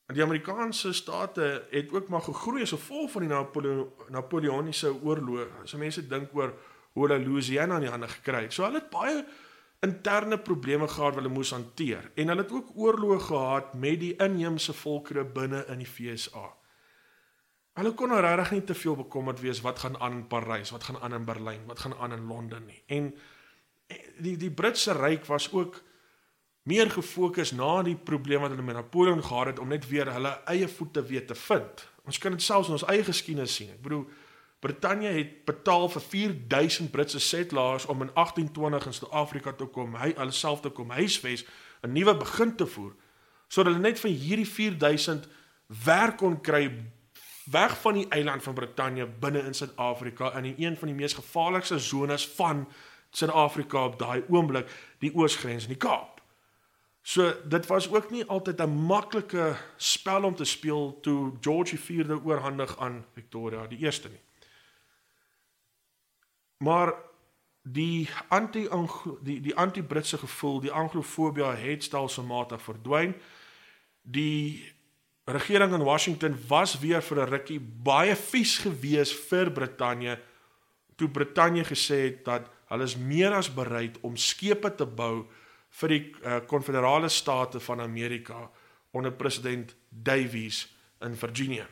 die 0.07 0.23
Amerikaanse 0.23 0.93
state 0.93 1.67
het 1.71 1.93
ook 1.93 2.09
maar 2.09 2.23
gegroei 2.23 2.63
as 2.63 2.71
gevolg 2.71 3.11
van 3.11 3.21
die 3.21 3.31
Napoleo 3.31 3.93
Napoleoniese 4.09 4.93
oorloë. 5.03 5.47
So 5.65 5.79
mense 5.79 6.07
dink 6.07 6.35
oor 6.35 6.55
hoe 6.93 7.07
hulle 7.07 7.21
Louisiana 7.25 7.79
in 7.81 7.87
die 7.87 7.93
hande 7.93 8.09
gekry 8.09 8.47
het. 8.47 8.55
So 8.55 8.67
hulle 8.67 8.83
het 8.83 8.91
baie 8.93 9.23
interne 9.83 10.39
probleme 10.39 10.87
gehad 10.89 11.17
wat 11.17 11.23
hulle 11.23 11.35
moes 11.35 11.51
hanteer 11.51 12.11
en 12.15 12.31
hulle 12.31 12.45
het 12.45 12.53
ook 12.55 12.75
oorloë 12.79 13.21
gehad 13.27 13.73
met 13.75 14.01
die 14.01 14.13
inheemse 14.23 14.75
volkere 14.79 15.25
binne 15.25 15.65
in 15.73 15.83
die 15.83 15.89
FSA. 15.89 16.45
Hulle 17.81 17.95
kon 17.97 18.13
nou 18.13 18.21
regtig 18.21 18.53
nie 18.53 18.65
te 18.69 18.77
veel 18.77 18.99
bekommerd 19.01 19.41
wees 19.41 19.63
wat 19.65 19.81
gaan 19.81 19.97
aan 19.99 20.21
in 20.21 20.27
Parys, 20.29 20.71
wat 20.75 20.85
gaan 20.85 21.01
aan 21.01 21.17
in 21.17 21.25
Berlyn, 21.25 21.65
wat 21.67 21.81
gaan 21.83 21.97
aan 21.99 22.13
in 22.13 22.27
Londen 22.29 22.67
nie. 22.69 22.83
En 22.87 23.15
die 24.21 24.37
die 24.37 24.53
Britse 24.53 24.93
ryk 24.93 25.25
was 25.27 25.49
ook 25.53 25.81
meer 26.69 26.91
gefokus 26.91 27.53
na 27.53 27.83
die 27.83 27.97
probleme 27.97 28.45
wat 28.45 28.55
hulle 28.55 28.67
met 28.67 28.79
Napoleon 28.79 29.23
gehad 29.25 29.55
het 29.55 29.59
om 29.59 29.73
net 29.73 29.89
weer 29.89 30.13
hulle 30.13 30.37
eie 30.53 30.69
voete 30.69 31.03
weer 31.09 31.27
te 31.27 31.35
vind. 31.35 31.89
Ons 32.07 32.19
kan 32.19 32.37
dit 32.37 32.43
selfs 32.43 32.69
in 32.71 32.79
ons 32.79 32.87
eie 32.91 33.05
geskiedenis 33.07 33.55
sien. 33.55 33.73
Ek 33.75 33.83
bedoel 33.83 34.05
Brittanje 34.63 35.09
het 35.09 35.45
betaal 35.45 35.89
vir 35.89 36.03
4000 36.03 36.91
Britse 36.91 37.19
settlers 37.19 37.87
om 37.87 38.03
in 38.03 38.11
1820 38.15 38.87
in 38.87 38.95
Suid-Afrika 38.95 39.53
te 39.59 39.67
kom, 39.67 39.97
hy 39.99 40.13
alleself 40.15 40.61
te 40.63 40.71
kom 40.71 40.91
huisves, 40.95 41.45
'n 41.83 41.93
nuwe 41.93 42.15
begin 42.17 42.55
te 42.57 42.67
voer, 42.67 42.95
sodat 43.49 43.73
hulle 43.73 43.83
net 43.83 44.01
van 44.01 44.11
hierdie 44.11 44.47
4000 44.47 45.27
werk 45.85 46.17
kon 46.17 46.41
kry 46.41 46.71
weg 47.51 47.81
van 47.81 47.95
die 47.95 48.09
eiland 48.09 48.43
van 48.43 48.55
Brittanje 48.55 49.07
binne 49.07 49.43
in 49.43 49.55
Suid-Afrika 49.55 50.33
in 50.39 50.55
een 50.59 50.77
van 50.77 50.89
die 50.89 50.97
mees 50.97 51.19
gevaarlikste 51.19 51.79
zones 51.79 52.29
van 52.29 52.69
Suid-Afrika 53.11 53.85
op 53.85 53.99
daai 53.99 54.23
oomblik, 54.29 54.71
die 54.99 55.15
oosgrens 55.15 55.63
in 55.63 55.75
die 55.75 55.83
Kaap. 55.89 56.21
So 57.03 57.35
dit 57.45 57.67
was 57.67 57.91
ook 57.91 58.11
nie 58.11 58.25
altyd 58.25 58.61
'n 58.61 58.87
maklike 58.87 59.57
spel 59.77 60.23
om 60.23 60.35
te 60.35 60.45
speel 60.45 61.01
toe 61.01 61.33
George 61.41 61.75
IV 61.75 62.11
oorhandig 62.25 62.79
aan 62.79 63.05
Victoria 63.15 63.67
die 63.67 63.79
eerste 63.79 64.09
nie. 64.09 64.22
Maar 66.63 66.95
die 67.63 68.09
anti 68.29 68.67
die 69.23 69.41
die 69.43 69.55
anti-Britse 69.55 70.19
gevoel, 70.19 70.61
die 70.61 70.73
anglofobia 70.73 71.55
het 71.59 71.83
stelselmatig 71.83 72.63
verdwyn. 72.63 73.15
Die 74.03 74.73
regering 75.25 75.75
in 75.75 75.87
Washington 75.87 76.39
was 76.49 76.79
weer 76.79 77.03
vir 77.03 77.23
'n 77.23 77.31
rukkie 77.31 77.61
baie 77.61 78.17
vies 78.17 78.59
gewees 78.59 79.13
vir 79.31 79.51
Brittanje 79.51 80.19
toe 80.97 81.09
Brittanje 81.09 81.65
gesê 81.65 82.05
het 82.05 82.25
dat 82.25 82.51
hulle 82.71 82.85
is 82.85 82.97
meer 82.97 83.33
as 83.35 83.51
bereid 83.55 83.99
om 84.01 84.17
skepe 84.17 84.71
te 84.75 84.87
bou 84.87 85.27
vir 85.81 85.89
die 85.89 86.03
konfederale 86.47 87.09
uh, 87.09 87.13
state 87.13 87.61
van 87.61 87.81
Amerika 87.81 88.51
onder 88.93 89.13
president 89.13 89.75
Davies 89.89 90.67
in 91.01 91.17
Virginia. 91.17 91.67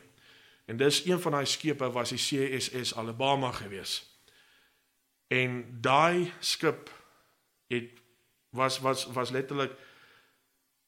En 0.65 0.77
dis 0.77 1.05
een 1.05 1.19
van 1.21 1.31
daai 1.31 1.45
skepe 1.45 1.91
was 1.91 2.09
die 2.09 2.19
CSS 2.19 2.95
Alabama 2.95 3.51
geweest. 3.51 4.10
En 5.31 5.63
daai 5.81 6.31
skip 6.39 6.89
het 7.71 8.01
was 8.51 8.79
was 8.83 9.05
was 9.15 9.29
letterlik 9.31 9.71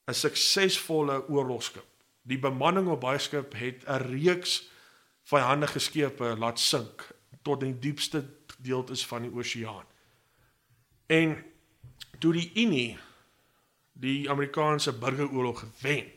'n 0.06 0.14
suksesvolle 0.14 1.28
oorlogskip. 1.28 1.86
Die 2.22 2.40
bemanning 2.40 2.88
op 2.88 3.00
baie 3.00 3.20
skip 3.20 3.54
het 3.54 3.88
'n 3.88 4.04
reeks 4.12 4.70
vyandige 5.24 5.80
skepe 5.80 6.36
laat 6.38 6.60
sink 6.60 7.08
tot 7.42 7.64
in 7.64 7.72
die 7.72 7.80
diepste 7.80 8.26
deeltes 8.60 9.06
van 9.06 9.22
die 9.22 9.32
oseaan. 9.32 9.86
En 11.06 11.46
toe 12.20 12.34
die 12.34 12.52
Unie 12.56 12.98
die 13.94 14.30
Amerikaanse 14.30 14.94
burgeroorlog 14.94 15.60
gewen 15.60 16.12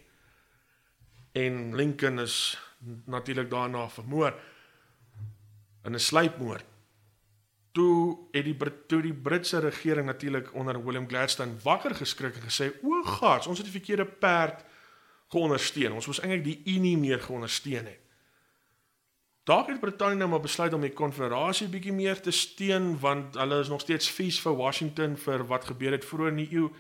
en 1.33 1.75
Lincoln 1.75 2.19
is 2.19 2.59
natuurlik 3.05 3.51
daarna 3.51 3.89
vermoor 3.89 4.35
in 5.85 5.95
'n 5.95 6.01
sluipmoord 6.01 6.65
toe 7.77 8.17
het 8.33 8.47
die 8.47 8.57
toe 8.89 9.03
die 9.05 9.15
Britse 9.15 9.61
regering 9.61 10.07
natuurlik 10.09 10.55
onder 10.55 10.79
William 10.85 11.09
Gladstone 11.09 11.59
wakker 11.63 11.95
geskrik 11.95 12.39
en 12.39 12.49
gesê 12.49 12.71
o 12.83 13.03
gats 13.19 13.47
ons 13.47 13.61
het 13.61 13.69
die 13.69 13.77
verkeerde 13.77 14.07
perd 14.07 14.65
geondersteun. 15.35 15.93
Ons 15.93 16.09
moes 16.09 16.23
eintlik 16.23 16.45
die 16.47 16.77
unie 16.77 16.97
meer 16.97 17.21
geondersteun 17.21 17.91
het. 17.91 18.03
Dalk 19.47 19.69
het 19.71 19.81
Brittanje 19.81 20.19
nou 20.19 20.31
maar 20.31 20.43
besluit 20.43 20.75
om 20.75 20.83
die 20.83 20.95
konfederasie 20.95 21.69
bietjie 21.71 21.95
meer 21.95 22.19
te 22.21 22.33
steun 22.35 22.95
want 23.03 23.37
hulle 23.39 23.61
is 23.63 23.71
nog 23.71 23.85
steeds 23.85 24.09
vies 24.11 24.41
vir 24.43 24.57
Washington 24.59 25.19
vir 25.27 25.45
wat 25.51 25.69
gebeur 25.69 25.95
het 25.95 26.07
vroeër 26.07 26.33
in 26.33 26.43
die 26.43 26.49
eeu. 26.57 26.71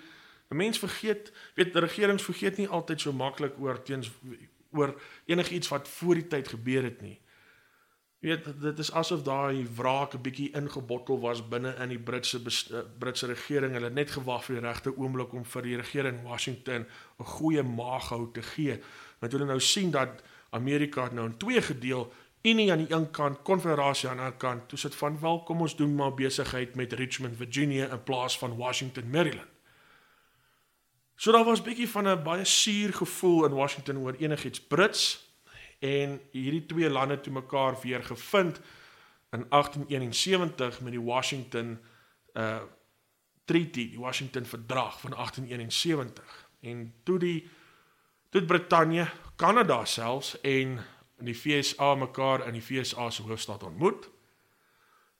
'n 0.50 0.56
Mens 0.56 0.78
vergeet, 0.78 1.32
weet 1.54 1.76
regerings 1.76 2.22
vergeet 2.22 2.56
nie 2.56 2.68
altyd 2.68 3.00
so 3.00 3.12
maklik 3.12 3.58
oor 3.58 3.82
teens 3.82 4.10
oor 4.72 4.94
enigiets 5.26 5.68
wat 5.68 5.88
voor 5.88 6.14
die 6.14 6.26
tyd 6.26 6.48
gebeur 6.48 6.82
het 6.82 7.00
nie 7.02 7.20
weet 8.26 8.46
dit 8.60 8.78
is 8.82 8.92
asof 8.92 9.22
daai 9.22 9.66
wraak 9.76 10.14
'n 10.14 10.22
bietjie 10.22 10.50
ingebottel 10.58 11.20
was 11.20 11.48
binne 11.48 11.74
in 11.82 11.88
die 11.88 11.98
Britse 11.98 12.40
uh, 12.40 12.78
Britse 12.98 13.26
regering. 13.26 13.72
Hulle 13.72 13.90
het 13.90 13.94
net 13.94 14.10
gewag 14.10 14.44
vir 14.44 14.54
die 14.58 14.66
regte 14.66 14.96
oomblik 14.96 15.32
om 15.32 15.44
vir 15.44 15.62
die 15.62 15.76
regering 15.76 16.22
Washington 16.22 16.86
'n 17.18 17.24
goeie 17.24 17.62
maaghou 17.62 18.32
te 18.32 18.42
gee. 18.42 18.80
Want 19.18 19.32
hulle 19.32 19.44
nou 19.44 19.60
sien 19.60 19.90
dat 19.90 20.22
Amerika 20.50 21.08
nou 21.12 21.26
in 21.26 21.36
twee 21.36 21.62
gedeel, 21.62 22.12
Unie 22.42 22.70
aan 22.72 22.78
die 22.78 22.94
een 22.94 23.10
kant, 23.10 23.42
Konfederasie 23.42 24.08
aan 24.08 24.16
die 24.16 24.24
ander 24.24 24.38
kant. 24.38 24.68
Toe 24.68 24.78
sit 24.78 24.94
van 24.94 25.20
wel 25.20 25.42
kom 25.42 25.60
ons 25.60 25.76
doen 25.76 25.94
maar 25.94 26.14
besigheid 26.14 26.74
met 26.74 26.92
Richmond, 26.92 27.36
Virginia 27.36 27.90
in 27.90 28.02
plaas 28.02 28.38
van 28.38 28.56
Washington, 28.56 29.10
Maryland. 29.10 29.48
So 31.16 31.32
daar 31.32 31.44
was 31.44 31.62
bietjie 31.62 31.88
van 31.88 32.08
'n 32.08 32.22
baie 32.22 32.44
suur 32.44 32.92
gevoel 32.94 33.44
in 33.44 33.52
Washington 33.52 33.98
oor 33.98 34.14
enigiets 34.14 34.60
Brits 34.60 35.25
en 35.78 36.20
hierdie 36.30 36.66
twee 36.66 36.90
lande 36.90 37.20
toe 37.20 37.32
mekaar 37.32 37.80
weer 37.82 38.04
gevind 38.04 38.60
in 39.30 39.46
1871 39.48 40.80
met 40.80 40.92
die 40.92 41.02
Washington 41.02 41.78
uh 42.34 42.62
treaty, 43.46 43.90
die 43.90 43.98
Washington 43.98 44.44
verdrag 44.44 45.00
van 45.00 45.10
1871. 45.10 46.48
En 46.60 46.94
toe 47.02 47.18
die 47.18 47.50
toe 48.28 48.42
Brittanje, 48.44 49.06
Kanada 49.36 49.84
selfs 49.84 50.40
en 50.40 50.80
die 51.22 51.34
FSA 51.34 51.94
mekaar 51.94 52.46
in 52.46 52.58
die 52.58 52.62
FSA 52.62 53.10
se 53.10 53.22
hoofstad 53.22 53.62
ontmoet. 53.62 54.08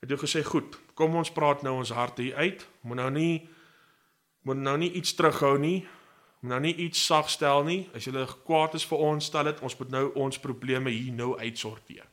Het 0.01 0.11
hulle 0.11 0.27
gesê, 0.27 0.43
"Goed, 0.45 0.79
kom 0.95 1.15
ons 1.15 1.33
praat 1.33 1.63
nou 1.63 1.77
ons 1.77 1.91
harte 1.91 2.23
hier 2.23 2.35
uit. 2.35 2.67
Moet 2.81 2.97
nou 2.97 3.11
nie 3.11 3.49
moet 4.43 4.57
nou 4.57 4.77
nie 4.79 4.93
iets 4.93 5.15
terughou 5.15 5.59
nie 5.59 5.89
moet 6.47 6.55
nou 6.55 6.61
nie 6.63 6.75
iets 6.87 7.05
sagstel 7.05 7.65
nie. 7.67 7.89
As 7.95 8.07
jy 8.07 8.23
kwaad 8.47 8.77
is 8.79 8.85
vir 8.87 9.01
ons, 9.03 9.27
stel 9.27 9.49
dit 9.51 9.63
ons 9.67 9.79
moet 9.81 9.91
nou 9.91 10.05
ons 10.23 10.39
probleme 10.39 10.93
hier 10.95 11.15
nou 11.15 11.33
uitsorteer. 11.39 12.07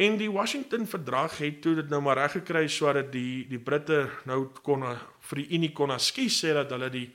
En 0.00 0.16
die 0.16 0.30
Washington 0.32 0.86
verdrag 0.88 1.38
het 1.40 1.60
toe 1.64 1.74
dit 1.74 1.88
nou 1.88 2.00
maar 2.04 2.16
reg 2.20 2.32
gekry 2.38 2.66
sodat 2.68 3.10
die 3.12 3.46
die 3.48 3.60
Britte 3.60 4.08
nou 4.28 4.46
kon 4.64 4.84
vir 5.28 5.40
die 5.40 5.48
Unie 5.56 5.72
kon 5.76 5.92
askies 5.92 6.38
sê 6.40 6.52
dat 6.56 6.72
hulle 6.72 6.88
die 6.92 7.06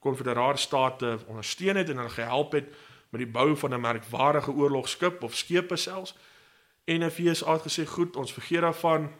konfederale 0.00 0.56
state 0.56 1.18
ondersteun 1.28 1.76
het 1.80 1.92
en 1.92 2.00
hulle 2.00 2.16
gehelp 2.16 2.56
het 2.56 2.68
met 3.10 3.24
die 3.24 3.28
bou 3.28 3.56
van 3.56 3.74
'n 3.74 3.80
merkwaardige 3.80 4.52
oorlogskip 4.52 5.22
of 5.22 5.36
skepe 5.36 5.76
selfs. 5.76 6.14
En 6.84 7.00
die 7.00 7.10
VS 7.10 7.44
het 7.44 7.62
gesê 7.62 7.86
goed, 7.86 8.16
ons 8.16 8.32
vergeet 8.32 8.60
daarvan. 8.60 9.12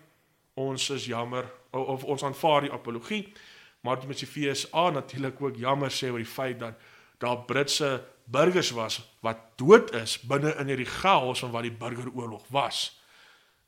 Ons 0.55 0.91
is 0.91 1.07
jammer 1.07 1.45
of, 1.71 1.87
of 1.87 2.05
ons 2.05 2.25
aanvaar 2.25 2.61
die 2.61 2.73
apologie. 2.73 3.33
Maar 3.81 3.97
dit 3.97 4.07
met 4.07 4.19
die 4.19 4.55
FSA 4.55 4.91
natuurlik 4.91 5.43
ook 5.43 5.57
jammer 5.57 5.91
sê 5.91 6.11
oor 6.11 6.21
die 6.23 6.27
feit 6.27 6.59
dat 6.59 6.75
daar 7.19 7.45
Britse 7.45 8.05
burgers 8.25 8.71
was 8.71 9.17
wat 9.21 9.39
dood 9.57 9.95
is 9.95 10.21
binne 10.21 10.55
in 10.55 10.67
hierdie 10.67 10.87
chaos 10.87 11.39
van 11.39 11.51
wat 11.51 11.63
die 11.63 11.73
burgeroorlog 11.73 12.45
was 12.49 13.01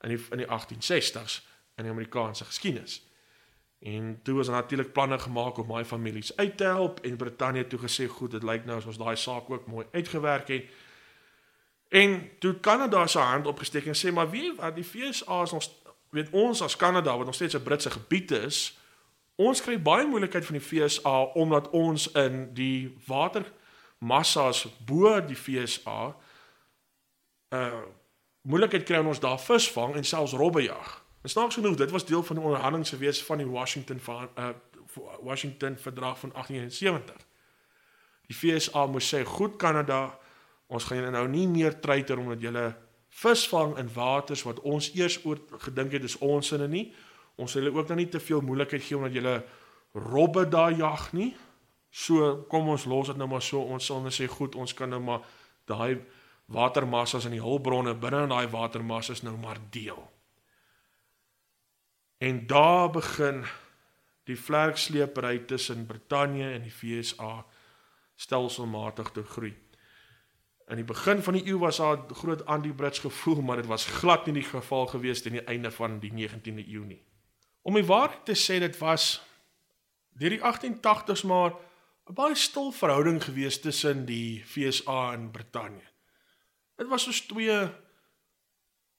in 0.00 0.14
die 0.14 0.21
in 0.31 0.45
die 0.45 0.47
1860s 0.47 1.40
in 1.76 1.85
die 1.85 1.92
Amerikaanse 1.92 2.45
geskiedenis. 2.45 3.00
En 3.83 4.21
toe 4.23 4.35
was 4.35 4.49
natuurlik 4.49 4.92
planne 4.92 5.19
gemaak 5.19 5.57
om 5.57 5.69
daai 5.69 5.85
families 5.85 6.37
uit 6.37 6.57
te 6.57 6.64
help 6.64 7.00
en 7.00 7.16
Brittanje 7.16 7.66
toe 7.66 7.78
gesê 7.78 8.07
goed, 8.07 8.31
dit 8.31 8.42
lyk 8.42 8.64
nou 8.64 8.76
as 8.78 8.87
ons 8.87 8.99
daai 8.99 9.16
saak 9.16 9.50
ook 9.50 9.66
mooi 9.66 9.87
uitgewerk 9.92 10.49
het. 10.49 10.69
En 11.88 12.31
toe 12.38 12.54
Kanada 12.61 13.07
se 13.07 13.19
hand 13.19 13.47
opgesteek 13.47 13.87
en 13.87 13.99
sê 13.99 14.12
maar 14.12 14.31
wie 14.31 14.52
wat 14.57 14.76
die 14.76 14.85
FSA 14.85 15.42
is 15.42 15.52
ons 15.52 15.71
weet 16.11 16.31
ons 16.31 16.62
as 16.62 16.76
Kanada 16.76 17.16
wat 17.16 17.26
nog 17.26 17.35
steeds 17.35 17.54
'n 17.57 17.62
Britse 17.62 17.90
gebied 17.90 18.31
is, 18.31 18.78
Ons 19.40 19.62
kry 19.64 19.78
baie 19.80 20.06
moeilikheid 20.06 20.44
van 20.44 20.58
die 20.58 20.64
FSA 20.64 21.14
omdat 21.40 21.70
ons 21.70 22.10
in 22.18 22.50
die 22.54 22.92
watermassas 23.06 24.66
bo 24.86 25.14
die 25.24 25.38
FSA 25.38 25.98
uh 27.56 27.82
moeilikheid 28.42 28.82
kry 28.82 28.98
om 28.98 29.12
ons 29.12 29.20
daar 29.22 29.38
visvang 29.38 29.94
en 29.94 30.04
selfs 30.04 30.32
robbe 30.34 30.64
jag. 30.64 30.88
En 31.22 31.30
snaaks 31.30 31.54
genoeg, 31.54 31.76
dit 31.78 31.90
was 31.90 32.04
deel 32.04 32.22
van 32.26 32.36
die 32.36 32.44
onderhandelinge 32.44 32.88
gewees 32.88 33.20
van 33.24 33.38
die 33.38 33.46
Washington 33.46 34.00
uh 34.08 34.48
Washington 35.22 35.76
verdrag 35.78 36.18
van 36.18 36.32
1871. 36.32 37.26
Die 38.26 38.36
FSA 38.36 38.86
moes 38.86 39.14
sê, 39.14 39.22
"Goed 39.24 39.56
Kanada, 39.56 40.18
ons 40.66 40.84
gaan 40.84 40.96
julle 40.96 41.10
nou 41.10 41.28
nie 41.28 41.48
meer 41.48 41.80
treiter 41.80 42.18
omdat 42.18 42.40
julle 42.40 42.76
visvang 43.08 43.78
in 43.78 43.92
waters 43.94 44.42
wat 44.42 44.60
ons 44.60 44.94
eers 44.94 45.24
oor 45.24 45.38
gedink 45.58 45.92
het 45.92 46.02
is 46.02 46.18
ons 46.18 46.46
sinne 46.46 46.68
nie." 46.68 46.94
Ons 47.36 47.54
wil 47.54 47.72
ook 47.72 47.88
nou 47.88 47.98
nie 47.98 48.08
te 48.08 48.20
veel 48.20 48.40
moeilikheid 48.44 48.82
gee 48.82 48.96
omdat 48.96 49.16
jy 49.16 49.36
robbe 49.92 50.48
daar 50.48 50.72
jag 50.72 51.12
nie. 51.12 51.32
So 51.90 52.44
kom 52.48 52.68
ons 52.72 52.84
los 52.88 53.06
dit 53.12 53.16
nou 53.20 53.28
maar 53.28 53.44
so. 53.44 53.60
Ons 53.60 53.86
sal 53.86 54.02
net 54.04 54.16
sê 54.16 54.28
goed, 54.28 54.56
ons 54.56 54.74
kan 54.74 54.88
nou 54.88 55.00
maar 55.00 55.24
daai 55.68 56.00
watermassas 56.52 57.26
in 57.28 57.36
die 57.36 57.44
hulpbronne 57.44 57.94
binne 58.00 58.24
in 58.26 58.32
daai 58.32 58.48
watermassas 58.52 59.22
nou 59.22 59.36
maar 59.40 59.60
deel. 59.70 60.00
En 62.22 62.46
daar 62.46 62.90
begin 62.90 63.42
die 64.30 64.38
vlerksleepery 64.38 65.38
tussen 65.50 65.86
Brittanje 65.86 66.52
en 66.52 66.62
die 66.62 66.72
VSA 66.72 67.44
stelselmatig 68.14 69.10
te 69.10 69.24
groei. 69.26 69.52
In 70.70 70.78
die 70.78 70.86
begin 70.86 71.22
van 71.22 71.34
die 71.34 71.44
eeu 71.50 71.58
was 71.58 71.80
daar 71.82 72.04
groot 72.14 72.44
anti-Brits 72.46 73.02
gevoel, 73.02 73.42
maar 73.42 73.58
dit 73.60 73.66
was 73.66 73.86
glad 73.86 74.26
nie 74.26 74.38
die 74.38 74.46
geval 74.46 74.86
gewees 74.86 75.22
teen 75.22 75.40
die 75.40 75.48
einde 75.50 75.72
van 75.74 75.98
die 76.00 76.12
19de 76.14 76.62
eeu 76.62 76.84
nie. 76.86 77.00
Om 77.62 77.75
die 77.75 77.87
waarheid 77.87 78.25
te 78.25 78.35
sê, 78.35 78.59
dit 78.59 78.78
was 78.78 79.23
deur 80.19 80.35
die 80.35 80.42
1880s 80.42 81.23
maar 81.25 81.54
'n 82.11 82.14
baie 82.14 82.35
stil 82.35 82.73
verhouding 82.73 83.23
gewees 83.25 83.61
tussen 83.61 84.04
die 84.04 84.42
VSA 84.47 85.12
en 85.12 85.31
Brittanje. 85.31 85.87
Dit 86.76 86.88
was 86.88 87.02
soos 87.02 87.21
twee 87.21 87.71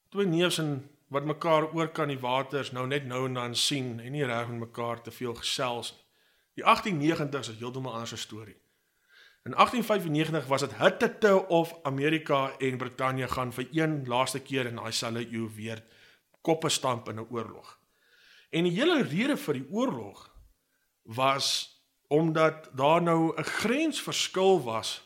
twee 0.10 0.26
neefs 0.26 0.58
en 0.58 0.90
wat 1.08 1.26
mekaar 1.26 1.74
oor 1.74 1.88
kan 1.88 2.08
die 2.08 2.20
waters 2.20 2.72
nou 2.72 2.88
net 2.88 3.06
nou 3.06 3.26
en 3.26 3.34
dan 3.34 3.56
sien 3.56 4.00
en 4.00 4.12
nie 4.12 4.26
reg 4.26 4.48
met 4.48 4.60
mekaar 4.60 5.02
te 5.02 5.12
veel 5.12 5.34
gesels 5.34 5.92
nie. 5.92 6.04
Die 6.54 6.64
1890s 6.64 7.50
is 7.50 7.60
heeltemal 7.60 7.94
'n 7.94 7.96
ander 7.96 8.18
storie. 8.18 8.58
In 9.44 9.54
1895 9.54 10.46
was 10.48 10.62
dit 10.62 10.78
hitte 10.78 11.48
of 11.48 11.84
Amerika 11.84 12.58
en 12.58 12.78
Brittanje 12.78 13.28
gaan 13.28 13.54
vir 13.54 13.68
een 13.72 14.06
laaste 14.08 14.40
keer 14.40 14.66
in 14.66 14.76
daai 14.76 14.92
selfe 14.92 15.28
eeu 15.32 15.50
weer 15.56 15.84
koppe 16.42 16.70
stamp 16.70 17.10
in 17.10 17.20
'n 17.20 17.28
oorlog. 17.30 17.80
En 18.54 18.68
die 18.68 18.76
hele 18.76 19.02
rede 19.02 19.38
vir 19.38 19.58
die 19.58 19.70
oorlog 19.74 20.28
was 21.10 21.48
omdat 22.14 22.70
daar 22.78 23.02
nou 23.02 23.34
'n 23.34 23.44
grensverskil 23.44 24.64
was 24.64 25.02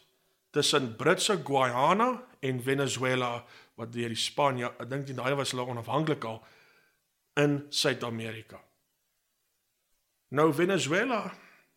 tussen 0.52 0.96
Britse 0.96 1.42
Guyana 1.44 2.24
en 2.40 2.64
Venezuela 2.64 3.46
wat 3.76 3.94
deur 3.94 4.08
die 4.08 4.18
Spanje, 4.18 4.74
ek 4.80 4.90
dink 4.90 5.08
daai 5.08 5.36
was 5.36 5.52
hulle 5.52 5.66
onafhanklik 5.66 6.24
al 6.24 6.44
in 7.34 7.66
Suid-Amerika. 7.70 8.60
Nou 10.28 10.54
Venezuela, 10.54 11.34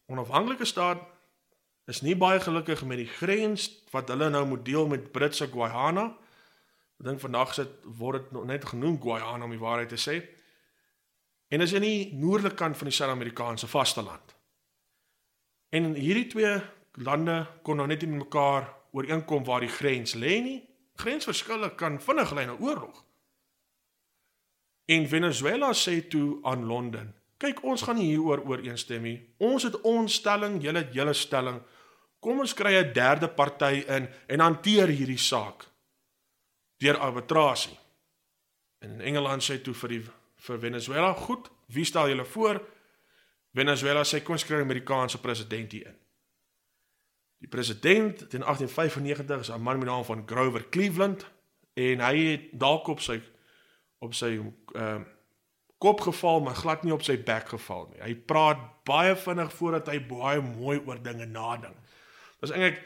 onafhanklike 0.07 0.65
staat, 0.65 0.99
is 1.87 2.01
nie 2.01 2.17
baie 2.17 2.41
gelukkig 2.41 2.85
met 2.85 2.99
die 2.99 3.11
grens 3.11 3.69
wat 3.91 4.09
hulle 4.09 4.31
nou 4.31 4.47
moet 4.47 4.65
deel 4.65 4.87
met 4.87 5.13
Britse 5.13 5.47
Guyana. 5.47 6.17
Ek 6.99 7.07
dink 7.07 7.21
vandag 7.21 7.55
sit 7.55 7.71
word 7.85 8.31
dit 8.31 8.45
net 8.45 8.65
genoem 8.65 9.01
Guyana 9.01 9.45
om 9.45 9.51
die 9.51 9.63
waarheid 9.63 9.89
te 9.89 10.01
sê. 10.01 10.40
En 11.51 11.61
is 11.61 11.75
in 11.75 11.83
die 11.83 12.15
noordelike 12.15 12.55
kant 12.59 12.79
van 12.79 12.87
die 12.87 12.95
Suid-Amerikaanse 12.95 13.67
vasteland. 13.67 14.35
En 15.75 15.95
hierdie 15.95 16.27
twee 16.31 16.57
lande 17.03 17.43
kon 17.67 17.79
nou 17.79 17.87
net 17.91 18.03
nie 18.03 18.11
met 18.11 18.25
mekaar 18.25 18.69
ooreenkom 18.95 19.45
waar 19.47 19.63
die 19.63 19.71
grens 19.71 20.15
lê 20.19 20.39
nie 20.43 20.59
grensverskille 21.01 21.75
kan 21.81 22.01
vinnig 22.01 22.33
lei 22.37 22.47
na 22.47 22.57
oorlog. 22.59 23.05
En 24.91 25.09
Venezuela 25.09 25.73
sê 25.73 26.01
toe 26.09 26.39
aan 26.43 26.65
Londen: 26.67 27.15
"Kyk, 27.39 27.63
ons 27.65 27.83
gaan 27.83 27.97
nie 27.97 28.11
hieroor 28.11 28.43
ooreenstem 28.49 29.03
nie. 29.03 29.19
Ons 29.39 29.63
het 29.63 29.81
ons 29.81 30.15
stelling, 30.15 30.63
julle 30.63 30.79
het 30.79 30.95
julle 30.95 31.15
stelling. 31.15 31.61
Kom 32.21 32.41
ons 32.41 32.55
kry 32.55 32.75
'n 32.75 32.93
derde 32.93 33.29
party 33.29 33.85
in 33.89 34.09
en 34.27 34.41
hanteer 34.41 34.89
hierdie 34.89 35.19
saak 35.19 35.67
deur 36.79 36.99
arbitrasie." 36.99 37.79
En 38.79 39.01
Engeland 39.01 39.43
sê 39.43 39.63
toe 39.63 39.75
vir 39.75 39.89
die 39.89 40.05
vir 40.41 40.59
Venezuela: 40.59 41.13
"Goed, 41.15 41.51
wie 41.67 41.85
stel 41.85 42.09
julle 42.09 42.25
voor?" 42.25 42.61
Venezuela 43.53 44.05
sê: 44.05 44.23
"Kom 44.23 44.35
ons 44.35 44.45
kry 44.45 44.57
'n 44.57 44.69
Amerikaanse 44.69 45.21
president 45.21 45.73
hier 45.73 45.87
in." 45.87 45.99
Die 47.41 47.49
president 47.49 48.21
in 48.35 48.43
1895 48.43 49.41
is 49.41 49.49
'n 49.49 49.61
man 49.61 49.79
met 49.79 49.87
die 49.87 49.95
naam 49.95 50.05
van 50.05 50.23
Grover 50.27 50.69
Cleveland 50.69 51.27
en 51.75 52.01
hy 52.01 52.17
het 52.17 52.43
dalk 52.53 52.87
op 52.87 53.01
sy 53.01 53.21
op 53.99 54.15
sy 54.15 54.37
ehm 54.37 55.01
uh, 55.01 55.01
kop 55.79 56.01
geval 56.01 56.41
maar 56.41 56.55
glad 56.55 56.83
nie 56.83 56.93
op 56.93 57.03
sy 57.03 57.17
bek 57.25 57.49
geval 57.49 57.87
nie. 57.93 58.03
Hy 58.03 58.15
praat 58.15 58.85
baie 58.85 59.17
vinnig 59.17 59.53
voordat 59.53 59.87
hy 59.89 60.01
baie 60.05 60.41
mooi 60.41 60.77
oor 60.87 61.03
dinge 61.03 61.27
nadink. 61.27 61.77
Dit 62.41 62.51
is 62.51 62.51
eintlik 62.51 62.83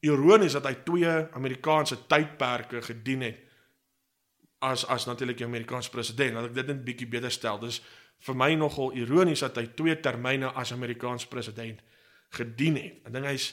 ironies 0.00 0.56
dat 0.56 0.64
hy 0.64 0.74
twee 0.84 1.12
Amerikaanse 1.36 2.06
tydperke 2.06 2.82
gedien 2.82 3.26
het 3.26 3.44
as 4.64 4.84
as 4.86 5.06
natuurlik 5.06 5.38
die 5.38 5.46
Amerikaanse 5.46 5.90
president. 5.90 6.34
Laat 6.34 6.50
ek 6.50 6.58
dit 6.58 6.72
net 6.72 6.84
bietjie 6.84 7.08
beter 7.10 7.30
stel. 7.30 7.60
Dis 7.62 7.80
vir 8.26 8.34
my 8.34 8.50
nogal 8.58 8.92
ironies 8.98 9.44
dat 9.46 9.56
hy 9.60 9.68
twee 9.78 9.94
termyne 10.02 10.50
as 10.58 10.72
Amerikaanse 10.74 11.28
president 11.30 11.82
gedien 12.34 12.76
het. 12.80 13.00
Ek 13.06 13.14
dink 13.14 13.30
hy's 13.30 13.52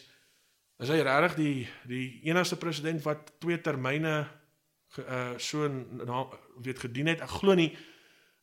Is 0.75 0.91
hy 0.91 0.97
regtig 1.07 1.35
die 1.39 1.59
die 1.87 2.05
enigste 2.27 2.57
president 2.59 3.03
wat 3.05 3.29
twee 3.39 3.61
termyne 3.63 4.25
uh 4.99 5.35
so 5.39 5.67
na 5.67 6.25
weet 6.63 6.81
gedien 6.83 7.07
het? 7.07 7.23
Ek 7.23 7.31
glo 7.39 7.55
nie 7.55 7.69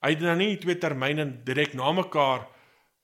hy 0.03 0.14
het 0.14 0.25
nou 0.25 0.37
nie 0.40 0.57
twee 0.61 0.79
termyne 0.81 1.27
direk 1.44 1.77
na 1.77 1.92
mekaar 1.92 2.46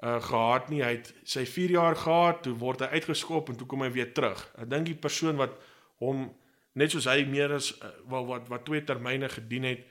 uh 0.01 0.17
gehad 0.25 0.73
nie. 0.73 0.81
Hy 0.81 0.95
het 0.97 1.13
sy 1.29 1.45
4 1.45 1.77
jaar 1.77 1.99
gehad, 1.99 2.43
toe 2.47 2.55
word 2.57 2.87
hy 2.87 2.89
uitgeskop 2.97 3.53
en 3.53 3.61
toe 3.61 3.69
kom 3.69 3.85
hy 3.85 3.91
weer 3.93 4.15
terug. 4.17 4.41
Ek 4.57 4.71
dink 4.71 4.89
die 4.89 4.97
persoon 4.97 5.37
wat 5.37 5.61
hom 6.01 6.31
net 6.73 6.91
soos 6.91 7.05
hy 7.05 7.25
meer 7.25 7.53
as 7.53 7.73
uh, 7.81 7.93
wat 8.05 8.27
wat 8.27 8.49
wat 8.49 8.65
twee 8.65 8.85
termyne 8.85 9.29
gedien 9.29 9.65
het 9.65 9.87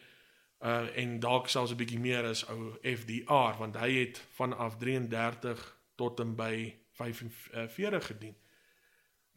uh 0.65 0.87
en 0.97 1.19
dalk 1.19 1.49
selfs 1.49 1.71
'n 1.71 1.77
bietjie 1.77 1.99
meer 1.99 2.25
as 2.25 2.45
ou 2.49 2.77
FDR 2.81 3.57
want 3.57 3.75
hy 3.77 3.91
het 3.99 4.21
vanaf 4.33 4.77
33 4.77 5.77
tot 5.95 6.19
en 6.19 6.35
by 6.35 6.73
45 6.97 8.05
gedien. 8.05 8.35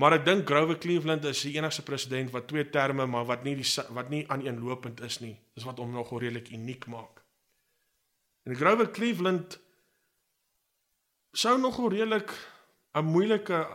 Maar 0.01 0.13
ek 0.13 0.25
dink 0.25 0.49
Grover 0.49 0.79
Cleveland 0.79 1.25
is 1.25 1.43
die 1.45 1.59
enigste 1.59 1.83
president 1.83 2.31
wat 2.31 2.49
twee 2.49 2.71
terme 2.71 3.07
maar 3.07 3.27
wat 3.29 3.43
nie 3.45 3.55
die 3.55 3.69
wat 3.93 4.09
nie 4.09 4.25
aaneenlopend 4.29 5.01
is 5.01 5.19
nie. 5.21 5.37
Dis 5.55 5.65
wat 5.69 5.79
hom 5.79 5.93
nogal 5.93 6.23
redelik 6.23 6.49
uniek 6.51 6.87
maak. 6.87 7.21
En 8.49 8.57
Grover 8.57 8.91
Cleveland 8.91 9.59
sou 11.33 11.59
nogal 11.61 11.91
redelik 11.91 12.33
'n 12.95 13.05
moeilike 13.05 13.67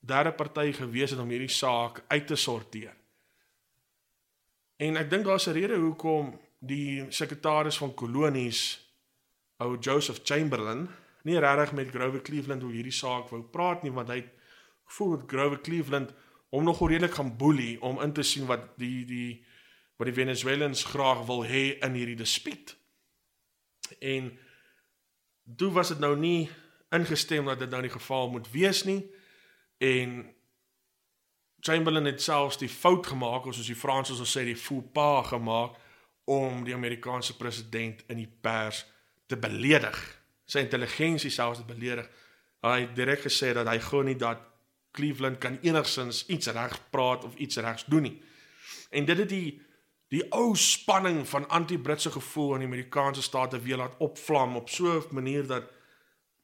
derde 0.00 0.32
party 0.32 0.72
gewees 0.72 1.10
het 1.10 1.20
om 1.20 1.28
hierdie 1.28 1.52
saak 1.52 2.04
uit 2.08 2.26
te 2.26 2.36
sorteer. 2.36 2.96
En 4.76 4.96
ek 4.96 5.10
dink 5.10 5.24
daar's 5.24 5.46
'n 5.48 5.56
rede 5.56 5.76
hoekom 5.76 6.40
die 6.58 7.06
sekretaris 7.08 7.78
van 7.78 7.94
kolonies 7.94 8.60
ou 9.56 9.76
Joseph 9.80 10.20
Chamberlain 10.24 10.88
nie 11.22 11.38
regtig 11.38 11.72
met 11.72 11.90
Grover 11.90 12.22
Cleveland 12.22 12.62
oor 12.62 12.72
hierdie 12.72 12.92
saak 12.92 13.28
wou 13.28 13.42
praat 13.42 13.82
nie 13.82 13.92
want 13.92 14.08
hy 14.08 14.24
voel 14.96 15.16
dat 15.16 15.30
Grover 15.30 15.60
Cleveland 15.60 16.12
hom 16.48 16.64
nog 16.64 16.80
redelik 16.88 17.14
gaan 17.14 17.36
boelie 17.36 17.82
om 17.82 18.00
in 18.02 18.12
te 18.12 18.22
sien 18.22 18.46
wat 18.46 18.78
die 18.78 19.04
die 19.04 19.44
wat 19.96 20.10
die 20.10 20.14
Venezuelans 20.14 20.84
graag 20.84 21.24
wil 21.26 21.44
hê 21.44 21.78
in 21.80 21.94
hierdie 21.96 22.18
dispuut. 22.20 22.76
En 23.98 24.28
toe 25.56 25.70
was 25.72 25.88
dit 25.88 25.98
nou 25.98 26.12
nie 26.16 26.50
ingestem 26.92 27.48
dat 27.48 27.58
dit 27.58 27.70
nou 27.70 27.80
die 27.82 27.90
geval 27.90 28.28
moet 28.30 28.50
wees 28.52 28.84
nie 28.84 29.00
en 29.78 30.35
Chamberlain 31.60 32.04
het 32.04 32.22
selfs 32.22 32.58
die 32.58 32.68
fout 32.68 33.06
gemaak 33.06 33.46
of 33.46 33.54
soos 33.54 33.66
die 33.66 33.78
Fransers 33.78 34.18
sal 34.18 34.28
sê 34.30 34.44
die 34.46 34.56
faux 34.56 34.86
pas 34.92 35.26
gemaak 35.26 35.78
om 36.24 36.64
die 36.64 36.74
Amerikaanse 36.74 37.36
president 37.36 38.02
in 38.10 38.20
die 38.20 38.30
pers 38.40 38.84
te 39.26 39.36
beledig. 39.36 39.96
Sy 40.46 40.62
intelligensie 40.66 41.30
selfs 41.30 41.62
te 41.62 41.66
beledig. 41.66 42.06
Hy 42.66 42.80
het 42.80 42.94
direk 42.98 43.24
gesê 43.26 43.52
dat 43.54 43.68
hy 43.70 43.78
glo 43.82 44.02
nie 44.06 44.18
dat 44.18 44.42
Cleveland 44.96 45.38
kan 45.38 45.58
enigsins 45.62 46.24
iets 46.32 46.50
reg 46.56 46.78
praat 46.90 47.24
of 47.24 47.34
iets 47.34 47.56
regs 47.56 47.84
doen 47.84 48.08
nie. 48.08 48.16
En 48.90 49.04
dit 49.04 49.18
het 49.18 49.28
die 49.30 49.60
die 50.14 50.22
ou 50.30 50.54
spanning 50.54 51.24
van 51.26 51.48
anti-Britse 51.50 52.12
gevoel 52.14 52.52
in 52.54 52.62
die 52.62 52.68
Amerikaanse 52.68 53.22
state 53.26 53.58
weer 53.60 53.80
laat 53.80 53.96
opvlam 53.98 54.54
op 54.56 54.68
so 54.70 54.98
'n 54.98 55.14
manier 55.14 55.46
dat 55.46 55.64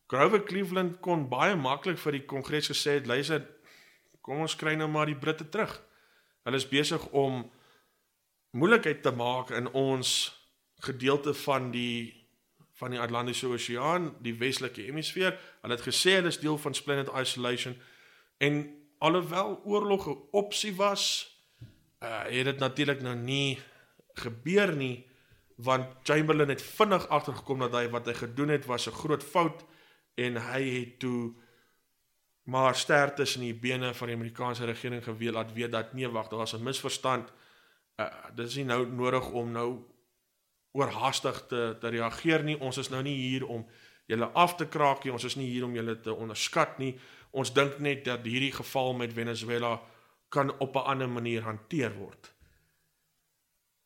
Grover 0.06 0.42
Cleveland 0.42 1.00
kon 1.00 1.28
baie 1.28 1.56
maklik 1.56 1.98
vir 1.98 2.12
die 2.12 2.24
kongres 2.24 2.68
gesê 2.68 2.98
het, 2.98 3.06
luister, 3.06 3.46
kom 4.22 4.42
ons 4.44 4.56
kry 4.56 4.74
nou 4.78 4.88
maar 4.88 5.10
die 5.10 5.18
Britte 5.18 5.48
terug. 5.48 5.74
Hulle 6.46 6.58
is 6.58 6.68
besig 6.68 7.04
om 7.10 7.44
moeilikheid 8.56 9.02
te 9.02 9.10
maak 9.10 9.50
in 9.50 9.68
ons 9.72 10.32
gedeelte 10.82 11.34
van 11.44 11.70
die 11.74 12.20
van 12.82 12.90
die 12.90 13.00
Atlantiese 13.00 13.46
Oseaan, 13.46 14.08
die 14.24 14.34
westelike 14.34 14.82
hemisfeer. 14.82 15.36
Hulle 15.62 15.76
het 15.76 15.84
gesê 15.86 16.16
hulle 16.16 16.32
is 16.32 16.40
deel 16.42 16.56
van 16.58 16.74
Splendid 16.74 17.12
Isolation. 17.14 17.76
En 18.42 18.64
alhoewel 18.98 19.60
oorlog 19.64 20.08
'n 20.08 20.18
opsie 20.30 20.74
was, 20.74 21.04
uh 22.02 22.24
het 22.26 22.44
dit 22.44 22.58
natuurlik 22.58 23.02
nou 23.02 23.14
nie 23.16 23.58
gebeur 24.14 24.76
nie 24.76 25.06
want 25.56 25.86
Chamberlain 26.02 26.48
het 26.48 26.62
vinnig 26.62 27.08
agtergekom 27.08 27.58
dat 27.58 27.72
hy 27.72 27.88
wat 27.88 28.06
hy 28.06 28.14
gedoen 28.14 28.48
het 28.48 28.66
was 28.66 28.88
'n 28.88 28.98
groot 29.02 29.22
fout 29.22 29.64
en 30.14 30.36
hy 30.36 30.62
het 30.78 30.98
toe 30.98 31.34
maar 32.42 32.74
ster 32.74 33.14
tussen 33.14 33.40
die 33.40 33.54
bene 33.54 33.94
van 33.94 34.06
die 34.06 34.16
Amerikaanse 34.16 34.64
regering 34.64 35.04
geweel 35.04 35.32
laat 35.32 35.52
weet 35.52 35.72
dat 35.72 35.92
nee 35.92 36.08
wag, 36.08 36.28
daar 36.28 36.38
was 36.38 36.54
'n 36.54 36.62
misverstand. 36.62 37.32
Uh 37.96 38.06
dit 38.34 38.46
is 38.46 38.56
nie 38.56 38.64
nou 38.64 38.86
nodig 38.86 39.30
om 39.30 39.52
nou 39.52 39.84
oorhaastig 40.72 41.46
te 41.46 41.76
te 41.80 41.88
reageer 41.88 42.42
nie. 42.42 42.60
Ons 42.60 42.76
is 42.76 42.88
nou 42.88 43.02
nie 43.02 43.16
hier 43.16 43.46
om 43.46 43.66
julle 44.06 44.26
af 44.26 44.54
te 44.54 44.66
kraak 44.66 45.04
nie. 45.04 45.12
Ons 45.12 45.24
is 45.24 45.36
nie 45.36 45.50
hier 45.50 45.64
om 45.64 45.74
julle 45.74 46.00
te 46.00 46.14
onderskat 46.14 46.78
nie. 46.78 46.98
ons 47.32 47.52
dink 47.52 47.78
net 47.78 48.04
dat 48.04 48.26
hierdie 48.28 48.52
geval 48.52 48.92
met 48.92 49.12
Venezuela 49.12 49.80
kan 50.28 50.58
op 50.58 50.74
'n 50.76 50.84
ander 50.92 51.08
manier 51.08 51.42
hanteer 51.42 51.94
word. 51.94 52.32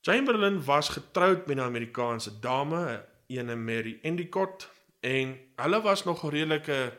Chamberlain 0.01 0.65
was 0.65 0.89
getroud 0.89 1.47
met 1.47 1.57
'n 1.57 1.61
Amerikaanse 1.61 2.41
dame, 2.41 3.05
ene 3.27 3.57
Mary 3.57 3.99
Endicott, 4.03 4.71
en 5.01 5.39
hulle 5.57 5.81
was 5.83 6.05
nog 6.05 6.25
'n 6.25 6.29
redelike 6.29 6.99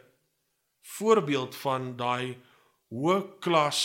voorbeeld 0.97 1.55
van 1.55 1.95
daai 1.99 2.37
hoë 2.93 3.17
klas 3.43 3.81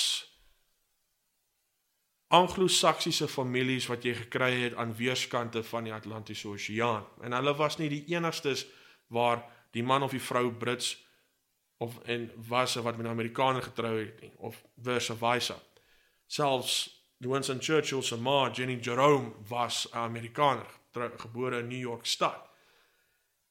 Anglo-Saksiese 2.32 3.28
families 3.28 3.86
wat 3.90 4.06
jy 4.06 4.14
gekry 4.16 4.52
het 4.62 4.76
aan 4.80 4.94
weerskante 4.96 5.60
van 5.68 5.84
die 5.84 5.92
Atlantiese 5.92 6.48
Oseaan. 6.48 7.04
En 7.20 7.34
hulle 7.36 7.52
was 7.58 7.76
nie 7.76 7.90
die 7.92 8.04
enigstes 8.14 8.64
waar 9.12 9.42
die 9.76 9.84
man 9.84 10.02
of 10.06 10.14
die 10.16 10.22
vrou 10.22 10.46
Brits 10.52 10.94
of 11.82 11.98
en 12.08 12.30
was 12.48 12.74
wat 12.74 12.96
met 12.96 13.06
'n 13.06 13.10
Amerikaner 13.10 13.62
getrou 13.62 13.98
het 13.98 14.20
nie 14.20 14.32
of 14.36 14.64
versa. 14.76 15.58
Selfs 16.26 17.02
Winston 17.18 17.60
Churchill 17.60 18.02
se 18.02 18.16
ma, 18.16 18.50
Jenny 18.50 18.78
Jerome, 18.80 19.32
was 19.48 19.86
'n 19.92 19.96
Amerikaner, 19.96 20.66
gebore 21.16 21.58
in 21.58 21.68
New 21.68 21.80
York 21.80 22.06
stad. 22.06 22.51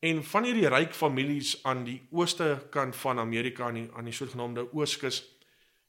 En 0.01 0.23
van 0.25 0.47
hierdie 0.47 0.69
ryk 0.69 0.95
families 0.97 1.59
aan 1.69 1.83
die 1.85 1.99
ooste 2.09 2.55
kant 2.73 2.95
van 2.97 3.19
Amerika 3.21 3.67
aan 3.67 3.77
die 3.77 3.89
aan 3.93 4.07
die 4.09 4.15
sogenaamde 4.17 4.63
Ooskus 4.73 5.21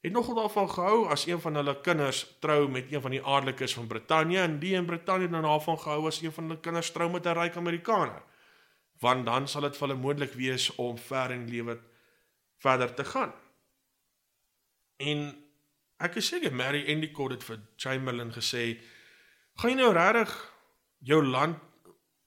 het 0.03 0.12
nogal 0.12 0.35
daarvan 0.35 0.68
gehou 0.68 1.07
as 1.14 1.25
een 1.27 1.40
van 1.40 1.55
hulle 1.55 1.75
kinders 1.81 2.20
trou 2.40 2.68
met 2.68 2.92
een 2.92 3.01
van 3.01 3.14
die 3.14 3.22
adellikes 3.22 3.75
van 3.79 3.87
Brittanje 3.87 4.40
en 4.42 4.59
die 4.59 4.75
in 4.75 4.87
Brittanje 4.87 5.31
dan 5.33 5.46
daarvan 5.48 5.79
gehou 5.79 6.07
as 6.11 6.20
een 6.22 6.33
van 6.33 6.51
hulle 6.51 6.61
kinders 6.61 6.90
trou 6.92 7.09
met 7.11 7.27
'n 7.27 7.38
ryk 7.38 7.57
Amerikaner. 7.57 8.22
Want 9.01 9.27
dan 9.27 9.48
sal 9.48 9.62
dit 9.62 9.77
vir 9.77 9.88
hulle 9.88 10.01
moontlik 10.01 10.33
wees 10.33 10.75
om 10.75 10.98
ver 10.98 11.31
in 11.31 11.48
lewe 11.48 11.81
verder 12.59 12.94
te 12.94 13.05
gaan. 13.05 13.33
En 14.96 15.44
ek 15.96 16.14
is 16.14 16.27
seker 16.27 16.55
Mary 16.55 16.85
Endicott 16.87 17.31
het 17.31 17.44
vir 17.44 17.61
Chamberlain 17.77 18.33
gesê, 18.33 18.83
"Gaan 19.55 19.70
jy 19.70 19.77
nou 19.77 19.92
regtig 19.92 20.53
jou 20.98 21.25
land 21.25 21.59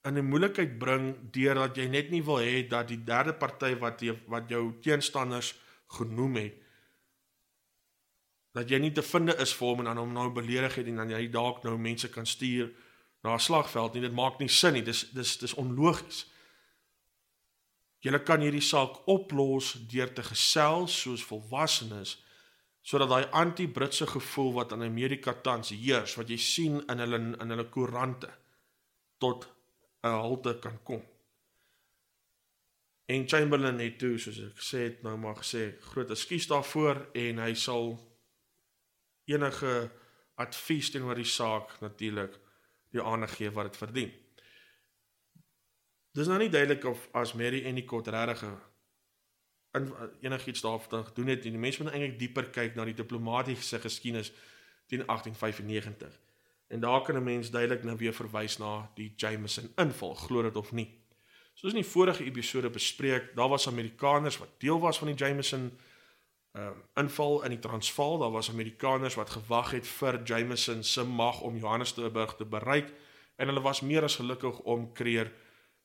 in 0.06 0.18
'n 0.18 0.28
moeilikheid 0.28 0.78
bring 0.78 1.14
deurdat 1.32 1.76
jy 1.76 1.88
net 1.88 2.10
nie 2.10 2.22
wil 2.22 2.38
hê 2.38 2.68
dat 2.68 2.88
die 2.88 3.04
derde 3.04 3.32
party 3.32 3.74
wat 3.78 4.00
jy 4.00 4.14
wat 4.26 4.48
jou 4.48 4.74
teenstanders 4.80 5.54
genoem 5.86 6.36
het 6.36 6.62
dat 8.56 8.70
jy 8.70 8.78
nie 8.80 8.92
te 8.92 9.02
vinde 9.04 9.34
is 9.42 9.52
vir 9.52 9.68
hom 9.68 9.82
en 9.82 9.90
dan 9.90 9.98
hom 10.00 10.12
nou 10.16 10.30
beledig 10.32 10.74
het 10.74 10.86
en 10.86 10.96
dan 11.02 11.10
jy 11.12 11.26
dalk 11.28 11.64
nou 11.64 11.76
mense 11.76 12.08
kan 12.08 12.26
stuur 12.26 12.70
na 13.22 13.34
'n 13.34 13.40
slagveld 13.40 13.94
nie. 13.94 14.02
Dit 14.02 14.12
maak 14.12 14.38
nie 14.38 14.48
sin 14.48 14.72
nie. 14.72 14.82
Dis 14.82 15.10
dis 15.12 15.36
dis 15.38 15.54
onlogies. 15.54 16.26
Julle 18.00 18.22
kan 18.22 18.40
hierdie 18.40 18.62
saak 18.62 19.08
oplos 19.08 19.72
deur 19.72 20.12
te 20.12 20.22
gesels 20.22 21.00
soos 21.02 21.24
volwassenes 21.24 22.22
sodat 22.82 23.08
daai 23.08 23.26
anti-Britse 23.32 24.06
gevoel 24.06 24.52
wat 24.52 24.72
in 24.72 24.82
Amerika 24.82 25.32
tans 25.32 25.68
heers, 25.68 26.14
wat 26.14 26.28
jy 26.28 26.36
sien 26.36 26.84
in 26.86 26.98
hulle 26.98 27.18
in 27.40 27.50
hulle 27.50 27.68
koerante 27.68 28.30
tot 29.18 29.55
'n 30.02 30.08
halte 30.22 30.58
kan 30.58 30.82
kom. 30.82 31.04
En 33.06 33.28
Chamberlain 33.28 33.78
het 33.78 33.98
toe 33.98 34.18
soos 34.18 34.38
ek 34.38 34.58
gesê 34.58 34.78
het 34.88 35.02
nou 35.02 35.16
maar 35.16 35.36
gesê 35.38 35.78
groot 35.80 36.10
ekskuus 36.10 36.46
daarvoor 36.50 37.08
en 37.14 37.38
hy 37.38 37.54
sal 37.54 37.94
enige 39.24 39.90
advies 40.34 40.90
teenoor 40.90 41.14
die 41.14 41.30
saak 41.30 41.80
natuurlik 41.80 42.34
die 42.90 43.02
aandag 43.02 43.36
gee 43.36 43.50
wat 43.50 43.70
dit 43.70 43.76
verdien. 43.76 44.12
Dis 46.16 46.26
nou 46.26 46.38
nie 46.38 46.50
duidelik 46.50 46.84
of 46.84 47.08
as 47.12 47.34
Mary 47.38 47.62
Endicott 47.64 48.08
regtig 48.08 48.42
in 49.76 49.92
enigiets 50.20 50.60
daarvan 50.60 51.04
gedoen 51.04 51.26
het 51.26 51.44
en 51.44 51.56
die 51.56 51.60
mense 51.60 51.82
moet 51.82 51.92
eintlik 51.92 52.18
dieper 52.18 52.50
kyk 52.50 52.74
na 52.74 52.84
die 52.88 52.96
diplomatisiese 52.96 53.80
geskiedenis 53.80 54.32
teen 54.86 55.04
1895. 55.06 56.25
En 56.68 56.80
daar 56.80 57.02
kan 57.02 57.16
'n 57.16 57.22
mens 57.22 57.50
duidelik 57.50 57.84
nou 57.84 57.96
weer 57.96 58.14
verwys 58.14 58.58
na 58.58 58.90
die 58.94 59.12
Jameson 59.16 59.72
inval, 59.76 60.14
glo 60.14 60.42
dit 60.42 60.56
of 60.56 60.72
nie. 60.72 61.00
Soos 61.54 61.72
in 61.72 61.80
die 61.80 61.90
vorige 61.90 62.24
episode 62.24 62.70
bespreek, 62.70 63.34
daar 63.34 63.48
was 63.48 63.68
Amerikaners 63.68 64.38
wat 64.38 64.48
deel 64.58 64.80
was 64.80 64.98
van 64.98 65.06
die 65.06 65.16
Jameson 65.16 65.78
uh, 66.52 66.68
inval 66.94 67.42
in 67.44 67.50
die 67.50 67.58
Transvaal. 67.58 68.18
Daar 68.18 68.30
was 68.30 68.50
Amerikaners 68.50 69.14
wat 69.14 69.30
gewag 69.30 69.70
het 69.70 69.86
vir 69.86 70.22
Jameson 70.24 70.82
se 70.82 71.04
mag 71.04 71.40
om 71.40 71.56
Johannesburg 71.56 72.36
te 72.36 72.44
bereik 72.44 72.92
en 73.36 73.46
hulle 73.46 73.60
was 73.60 73.80
meer 73.80 74.02
as 74.02 74.16
gelukkig 74.16 74.58
om 74.58 74.92
Kreer 74.92 75.32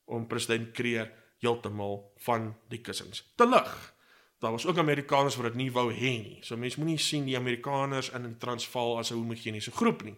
om 0.05 0.27
president 0.27 0.71
Kreer 0.71 1.11
heeltemal 1.39 2.11
van 2.17 2.55
die 2.69 2.81
kussings 2.81 3.23
te 3.35 3.47
lig. 3.47 3.93
Daar 4.39 4.51
was 4.51 4.65
ook 4.65 4.77
Amerikaners 4.77 5.35
wat 5.35 5.51
dit 5.51 5.55
nie 5.55 5.71
wou 5.71 5.91
hê 5.93 6.13
nie. 6.21 6.39
So 6.41 6.57
mense 6.57 6.79
moenie 6.79 6.97
sien 6.97 7.25
die 7.25 7.37
Amerikaners 7.37 8.09
in 8.09 8.25
die 8.25 8.37
Transvaal 8.37 8.97
as 8.97 9.11
'n 9.11 9.19
homogeniese 9.19 9.71
groep 9.71 10.03
nie. 10.03 10.15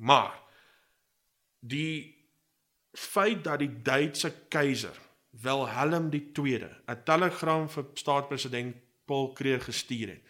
Maar 0.00 0.34
die 1.60 2.16
feit 2.96 3.44
dat 3.44 3.60
die 3.60 3.82
Duitse 3.82 4.32
keiser 4.48 4.96
Wilhelm 5.30 6.08
II 6.12 6.64
'n 6.64 7.02
telegram 7.04 7.68
vir 7.68 7.86
staatspresident 7.94 8.76
Paul 9.04 9.32
Kreer 9.32 9.60
gestuur 9.60 10.08
het 10.08 10.22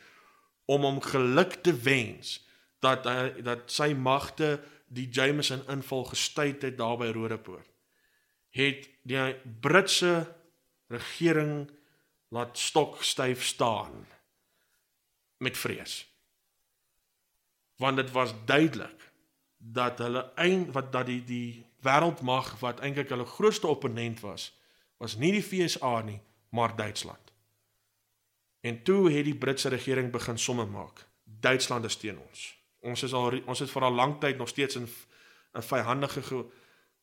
om 0.64 0.82
hom 0.82 1.00
geluk 1.00 1.62
te 1.62 1.74
wens 1.74 2.46
dat 2.80 3.04
hy 3.04 3.42
dat 3.42 3.70
sy 3.70 3.92
magte 3.94 4.60
die 4.86 5.08
Jameson 5.08 5.62
inval 5.68 6.04
gestuit 6.04 6.62
het 6.62 6.78
daar 6.78 6.96
by 6.98 7.10
Rodepoort 7.14 7.70
het 8.50 8.88
die 9.02 9.34
Britse 9.60 10.34
regering 10.90 11.70
laat 12.28 12.58
stok 12.58 13.02
styf 13.02 13.44
staan 13.44 14.06
met 15.36 15.58
vrees. 15.58 16.06
Want 17.76 17.96
dit 17.96 18.10
was 18.10 18.34
duidelik 18.44 19.09
dat 19.60 19.98
hulle 19.98 20.30
ein 20.34 20.72
wat 20.72 20.92
dat 20.92 21.06
die 21.06 21.20
die 21.24 21.64
wêreldmag 21.84 22.56
wat 22.60 22.80
eintlik 22.80 23.08
hulle 23.08 23.28
grootste 23.28 23.66
opponent 23.66 24.20
was 24.20 24.50
was 24.96 25.16
nie 25.16 25.32
die 25.32 25.44
FSA 25.44 26.00
nie 26.02 26.20
maar 26.50 26.76
Duitsland 26.76 27.30
En 28.60 28.82
toe 28.82 29.10
het 29.12 29.24
die 29.24 29.36
Britse 29.36 29.68
regering 29.68 30.10
begin 30.10 30.38
somme 30.38 30.66
maak. 30.66 31.06
Duitsland 31.24 31.84
is 31.84 31.96
teen 31.96 32.18
ons. 32.18 32.58
Ons 32.80 33.02
is 33.02 33.12
al 33.12 33.40
ons 33.46 33.58
het 33.58 33.70
vir 33.70 33.86
al 33.88 33.96
lank 33.96 34.20
tyd 34.20 34.36
nog 34.36 34.48
steeds 34.48 34.76
in 34.76 34.88
'n 35.52 35.62
vyhandige 35.62 36.46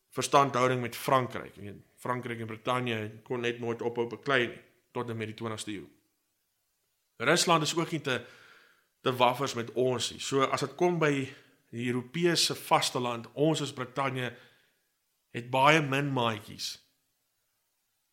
verstandhouding 0.09 0.81
met 0.81 0.95
Frankryk. 0.95 1.57
Ek 1.57 1.63
weet 1.63 1.81
Frankryk 1.95 2.39
en 2.39 2.47
Brittanje 2.47 3.11
kon 3.23 3.39
net 3.39 3.59
nooit 3.59 3.81
ophou 3.81 4.07
beklei 4.07 4.47
nie 4.47 4.61
tot 4.91 5.09
en 5.09 5.17
met 5.17 5.27
die 5.27 5.35
20ste 5.35 5.71
eeu. 5.71 5.87
Rusland 7.17 7.63
is 7.63 7.75
ook 7.75 7.91
nie 7.91 8.01
te 8.01 8.25
te 9.01 9.15
waffers 9.15 9.53
met 9.53 9.71
ons 9.71 10.11
nie. 10.11 10.19
So 10.19 10.41
as 10.41 10.59
dit 10.59 10.75
kom 10.75 10.99
by 10.99 11.33
die 11.77 11.87
Europese 11.91 12.55
vasteland, 12.55 13.29
ons 13.33 13.61
as 13.61 13.73
Brittanje 13.73 14.31
het 15.35 15.49
baie 15.53 15.81
min 15.81 16.09
maatjies. 16.13 16.75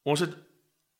Ons 0.05 0.21
het 0.21 0.37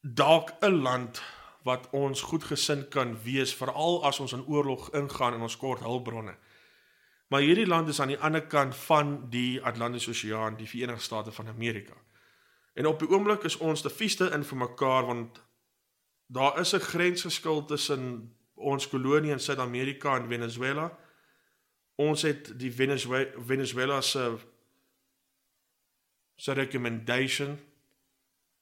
dalk 0.01 0.55
'n 0.61 0.83
land 0.83 1.23
wat 1.65 1.89
ons 1.91 2.21
goedgesind 2.21 2.89
kan 2.89 3.23
wees 3.23 3.55
veral 3.55 4.05
as 4.05 4.21
ons 4.21 4.33
in 4.33 4.47
oorlog 4.47 4.91
ingaan 4.93 5.35
en 5.35 5.41
ons 5.41 5.57
kort 5.57 5.81
hulpbronne. 5.81 6.37
Maar 7.29 7.41
hierdie 7.41 7.67
land 7.67 7.89
is 7.89 8.01
aan 8.01 8.13
die 8.13 8.21
ander 8.21 8.47
kant 8.47 8.77
van 8.77 9.31
die 9.31 9.63
Atlantiese 9.63 10.11
Oseaan, 10.11 10.57
die 10.57 10.69
Verenigde 10.69 11.03
State 11.03 11.33
van 11.33 11.49
Amerika. 11.49 11.95
En 12.75 12.87
op 12.87 12.99
die 12.99 13.09
oomblik 13.09 13.43
is 13.43 13.57
ons 13.57 13.81
te 13.81 13.91
vieste 13.91 14.31
in 14.31 14.45
vir 14.45 14.57
mekaar 14.57 15.07
want 15.07 15.41
daar 16.27 16.61
is 16.61 16.75
'n 16.75 16.81
grensgeskil 16.81 17.65
tussen 17.65 18.37
ons 18.55 18.89
kolonie 18.89 19.31
in 19.31 19.41
Suid-Amerika 19.41 20.17
en 20.17 20.29
Venezuela. 20.29 20.99
Ons 21.97 22.23
het 22.23 22.59
die 22.59 22.73
Venezuela, 22.73 23.31
Venezuela 23.47 24.01
se 24.01 24.37
se 26.37 26.53
recommendation 26.53 27.59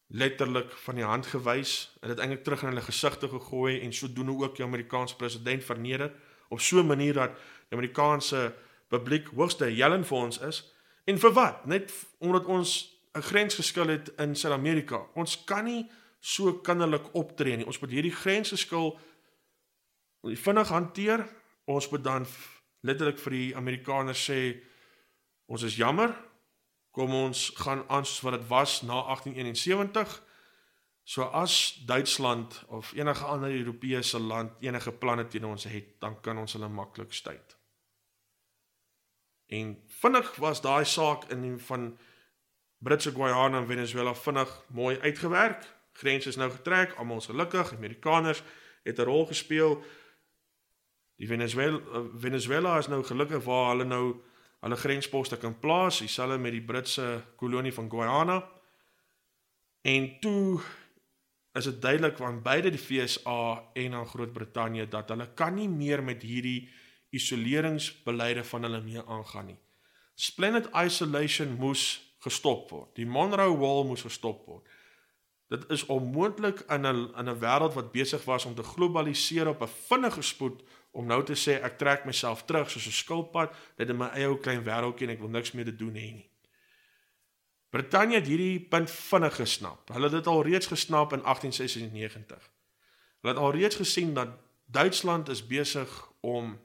letterlik 0.06 0.72
van 0.72 0.94
die 0.94 1.04
hand 1.04 1.26
gewys. 1.26 1.96
En 2.00 2.08
dit 2.08 2.18
eintlik 2.18 2.44
terug 2.44 2.62
in 2.62 2.68
hulle 2.68 2.84
gesigte 2.84 3.28
gegooi 3.28 3.80
en 3.80 3.92
sodoende 3.92 4.44
ook 4.44 4.56
die 4.56 4.64
Amerikaanse 4.64 5.16
president 5.16 5.64
verneder 5.64 6.12
op 6.48 6.60
so 6.60 6.78
'n 6.78 6.86
manier 6.86 7.12
dat 7.12 7.30
die 7.68 7.78
Amerikaanse 7.78 8.54
publiek 8.88 9.28
hoogste 9.28 9.64
helen 9.64 10.04
vir 10.04 10.16
ons 10.16 10.38
is. 10.38 10.72
En 11.04 11.18
vir 11.18 11.32
wat? 11.32 11.66
Net 11.66 11.92
omdat 12.18 12.44
ons 12.44 13.00
'n 13.12 13.20
grensgeskil 13.20 13.86
het 13.86 14.12
in 14.16 14.36
Suid-Amerika. 14.36 15.06
Ons 15.14 15.44
kan 15.44 15.64
nie 15.64 15.90
so 16.20 16.52
kinderlik 16.52 17.14
optree 17.14 17.56
nie. 17.56 17.66
Ons 17.66 17.78
moet 17.78 17.90
hierdie 17.90 18.14
grensgeskil 18.14 18.98
vinnig 20.22 20.68
hanteer. 20.68 21.28
Ons 21.64 21.88
moet 21.88 22.04
dan 22.04 22.26
letterlik 22.82 23.18
vir 23.18 23.36
die 23.38 23.56
Amerikaners 23.56 24.26
sê 24.30 24.60
ons 25.46 25.62
is 25.62 25.76
jammer 25.76 26.12
kom 26.92 27.14
ons 27.16 27.50
gaan 27.56 27.84
aan 27.88 28.04
soos 28.04 28.20
wat 28.20 28.36
dit 28.36 28.48
was 28.48 28.82
na 28.82 29.00
1871. 29.08 30.22
So 31.04 31.22
as 31.22 31.82
Duitsland 31.86 32.64
of 32.68 32.92
enige 32.92 33.24
ander 33.24 33.50
Europese 33.50 34.20
land 34.20 34.52
enige 34.60 34.92
planne 34.92 35.26
teen 35.26 35.44
ons 35.44 35.64
het, 35.64 36.00
dan 36.00 36.20
kan 36.20 36.38
ons 36.38 36.52
hulle 36.52 36.68
maklik 36.68 37.12
stuit. 37.12 37.56
En 39.46 39.74
vinnig 40.00 40.36
was 40.36 40.60
daai 40.60 40.84
saak 40.84 41.24
in 41.32 41.58
van 41.60 41.96
Britse 42.78 43.12
Guyana 43.12 43.58
en 43.58 43.66
Venezuela 43.66 44.14
vinnig 44.14 44.52
mooi 44.68 44.98
uitgewerk. 44.98 45.64
Grense 45.92 46.28
is 46.28 46.36
nou 46.36 46.50
getrek, 46.50 46.94
almal 46.96 47.20
is 47.20 47.26
gelukkig, 47.26 47.72
Amerikaners 47.72 48.42
het 48.84 48.98
'n 48.98 49.02
rol 49.02 49.26
gespeel. 49.26 49.82
Die 51.22 51.28
Venezuela 51.28 51.78
Venezuela 52.18 52.78
is 52.78 52.88
nou 52.90 53.04
gelukkig 53.06 53.44
waar 53.46 53.68
hulle 53.70 53.84
nou 53.86 54.06
hulle 54.62 54.78
grensposte 54.78 55.36
kan 55.38 55.54
plaas, 55.58 56.00
dieselfde 56.02 56.38
met 56.38 56.54
die 56.54 56.62
Britse 56.66 57.04
kolonie 57.38 57.72
van 57.74 57.90
Guyana. 57.90 58.40
En 59.86 60.08
toe 60.22 60.60
is 61.58 61.64
dit 61.64 61.78
duidelik 61.82 62.18
van 62.18 62.42
beide 62.42 62.70
die 62.74 62.80
FSA 62.80 63.62
en 63.74 63.90
dan 63.90 64.06
Groot-Brittanje 64.06 64.88
dat 64.88 65.14
hulle 65.14 65.28
kan 65.38 65.54
nie 65.54 65.68
meer 65.68 66.02
met 66.02 66.22
hierdie 66.26 66.68
isoleringsbeleide 67.14 68.44
van 68.44 68.66
hulle 68.66 68.82
mee 68.82 69.02
aangaan 69.06 69.52
nie. 69.52 69.58
Splendid 70.14 70.70
isolation 70.74 71.54
moes 71.58 71.86
gestop 72.22 72.70
word. 72.70 72.94
Die 72.98 73.06
Monroe 73.06 73.58
Wall 73.58 73.86
moes 73.86 74.02
gestop 74.02 74.46
word. 74.46 74.66
Dit 75.52 75.70
is 75.70 75.86
onmoontlik 75.86 76.64
in 76.66 76.86
'n 76.86 77.10
in 77.14 77.28
'n 77.30 77.38
wêreld 77.38 77.74
wat 77.74 77.92
besig 77.92 78.24
was 78.24 78.44
om 78.44 78.54
te 78.54 78.62
globaliseer 78.62 79.48
op 79.48 79.62
'n 79.62 79.74
vinnige 79.88 80.22
spoed 80.22 80.62
om 80.92 81.06
nou 81.06 81.22
te 81.24 81.36
sê 81.38 81.56
ek 81.64 81.78
trek 81.80 82.04
myself 82.04 82.44
terug 82.44 82.70
soos 82.70 82.86
'n 82.86 82.98
skilpad 83.02 83.54
net 83.78 83.88
in 83.88 83.96
my 83.96 84.10
eie 84.12 84.28
ou 84.28 84.36
klein 84.36 84.64
wêreldjie 84.64 85.08
en 85.08 85.14
ek 85.14 85.20
wil 85.20 85.28
niks 85.28 85.52
meer 85.52 85.64
te 85.64 85.76
doen 85.76 85.94
hê 85.94 86.12
nie. 86.20 86.28
Brittanje 87.72 88.20
het 88.20 88.26
hierdie 88.26 88.60
punt 88.60 88.90
vinnig 88.90 89.36
gesnap. 89.36 89.88
Hulle 89.88 90.10
het 90.10 90.12
dit 90.12 90.26
al 90.26 90.42
reeds 90.42 90.66
gesnap 90.66 91.12
in 91.12 91.22
1896. 91.24 92.50
Hulle 93.20 93.34
het 93.34 93.42
al 93.42 93.52
reeds 93.52 93.76
gesien 93.76 94.14
dat 94.14 94.28
Duitsland 94.66 95.28
is 95.28 95.46
besig 95.46 95.88
om 96.20 96.58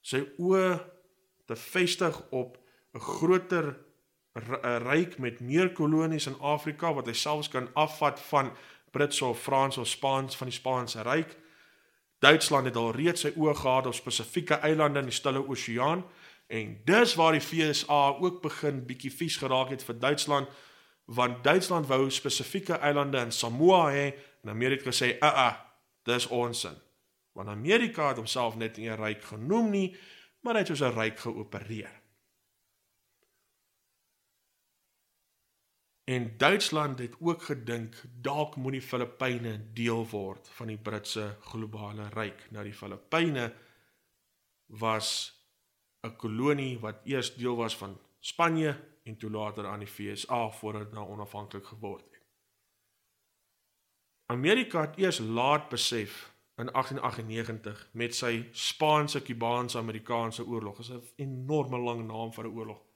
sy 0.00 0.20
oë 0.38 0.82
te 1.46 1.56
vestig 1.56 2.20
op 2.30 2.58
'n 2.94 3.00
groter 3.00 3.76
ryk 4.84 5.18
met 5.18 5.40
meer 5.40 5.72
kolonies 5.72 6.26
in 6.26 6.40
Afrika 6.40 6.92
wat 6.92 7.06
hy 7.06 7.12
selfs 7.12 7.48
kan 7.48 7.68
afvat 7.74 8.20
van 8.20 8.52
Britse 8.90 9.24
of 9.24 9.40
Frans 9.40 9.78
of 9.78 9.88
Spaans 9.88 10.36
van 10.36 10.46
die 10.46 10.56
Spaanse 10.56 11.02
ryk. 11.02 11.36
Duitsland 12.22 12.68
het 12.70 12.76
al 12.78 12.92
reeds 12.94 13.24
sy 13.24 13.32
oë 13.34 13.54
gehad 13.58 13.86
op 13.90 13.94
spesifieke 13.98 14.60
eilande 14.62 15.02
in 15.02 15.10
die 15.10 15.14
Stille 15.14 15.42
Oseaan 15.42 16.04
en 16.46 16.76
dis 16.86 17.14
waar 17.18 17.34
die 17.34 17.42
FSA 17.42 18.02
ook 18.22 18.42
begin 18.44 18.84
bietjie 18.86 19.10
vies 19.10 19.36
geraak 19.40 19.72
het 19.74 19.82
vir 19.82 19.98
Duitsland 19.98 20.52
want 21.04 21.42
Duitsland 21.44 21.86
wou 21.90 22.10
spesifieke 22.10 22.78
eilande 22.78 23.18
in 23.18 23.32
Samoa 23.32 23.90
hê 23.90 24.12
en 24.42 24.50
Amerika 24.50 24.90
sê, 24.90 25.18
"Aa, 25.20 25.28
uh 25.30 25.52
-uh, 25.52 25.56
dis 26.02 26.26
ons 26.26 26.60
sin." 26.60 26.76
Want 27.32 27.48
Amerika 27.48 28.08
het 28.08 28.16
homself 28.16 28.56
net 28.56 28.76
nie 28.76 28.94
ryk 28.94 29.24
genoem 29.24 29.70
nie, 29.70 29.96
maar 30.40 30.54
hy 30.54 30.58
het 30.58 30.68
soos 30.68 30.82
'n 30.82 30.98
ryk 30.98 31.18
geopereer. 31.18 32.01
En 36.12 36.34
Duitsland 36.36 36.98
het 36.98 37.14
ook 37.20 37.42
gedink 37.42 38.02
dalk 38.20 38.56
moet 38.56 38.72
die 38.72 38.82
Filippyne 38.82 39.52
deel 39.72 40.02
word 40.10 40.48
van 40.58 40.68
die 40.68 40.76
Britse 40.76 41.36
globale 41.40 42.08
ryk. 42.12 42.42
Nou 42.52 42.64
die 42.66 42.74
Filippyne 42.76 43.46
was 44.82 45.08
'n 46.04 46.16
kolonie 46.16 46.78
wat 46.80 47.00
eers 47.04 47.34
deel 47.34 47.56
was 47.56 47.76
van 47.76 47.96
Spanje 48.20 48.76
en 49.04 49.16
toe 49.16 49.30
later 49.30 49.66
aan 49.66 49.78
die 49.78 49.88
VSA 49.88 50.50
voordat 50.50 50.82
dit 50.82 50.92
nou 50.92 51.08
onafhanklik 51.08 51.66
geword 51.66 52.04
het. 52.04 52.20
Amerika 54.26 54.80
het 54.80 54.98
eers 54.98 55.18
laat 55.18 55.68
besef 55.68 56.34
in 56.56 56.66
1898 56.72 57.88
met 57.92 58.14
sy 58.14 58.48
Spaanse-Kubaanse 58.52 59.78
Amerikaanse 59.78 60.46
oorlog. 60.46 60.76
Dit 60.76 60.88
is 60.88 60.92
'n 60.92 61.02
enorme 61.16 61.78
lang 61.78 62.06
naam 62.06 62.32
vir 62.32 62.44
'n 62.44 62.56
oorlog 62.56 62.91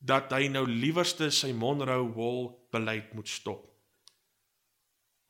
dat 0.00 0.32
hy 0.32 0.48
nou 0.48 0.64
liewerste 0.66 1.28
sy 1.30 1.52
Monroe 1.52 2.08
Wall 2.16 2.48
beleid 2.72 3.12
moet 3.12 3.28
stop. 3.28 3.66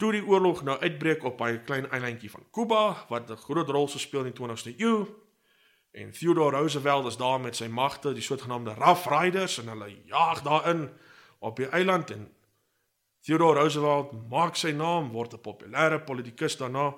Toe 0.01 0.13
die 0.15 0.25
oorlog 0.25 0.63
nou 0.65 0.79
uitbreek 0.81 1.25
op 1.29 1.43
hy 1.45 1.59
klein 1.67 1.91
eilandjie 1.91 2.31
van 2.31 2.47
Kuba 2.55 3.07
wat 3.11 3.31
'n 3.31 3.37
groot 3.37 3.69
rol 3.69 3.89
gespeel 3.89 4.25
in 4.25 4.33
die 4.33 4.39
20ste 4.39 4.75
eeu 4.79 5.07
en 5.93 6.13
Theodore 6.13 6.57
Roosevelt 6.57 7.07
is 7.07 7.17
daar 7.17 7.41
met 7.41 7.57
sy 7.57 7.67
magte, 7.67 8.13
die 8.13 8.23
sogenaamde 8.23 8.75
Rough 8.75 9.07
Riders 9.11 9.59
en 9.59 9.69
hulle 9.69 9.91
jaag 10.05 10.43
daarin 10.43 10.89
op 11.39 11.57
die 11.57 11.69
eiland 11.69 12.11
en 12.11 12.31
Theodore 13.21 13.61
Roosevelt 13.61 14.29
maak 14.31 14.57
sy 14.57 14.71
naam 14.71 15.11
word 15.13 15.35
'n 15.35 15.41
populêre 15.41 16.05
politikus 16.05 16.57
daarna 16.57 16.95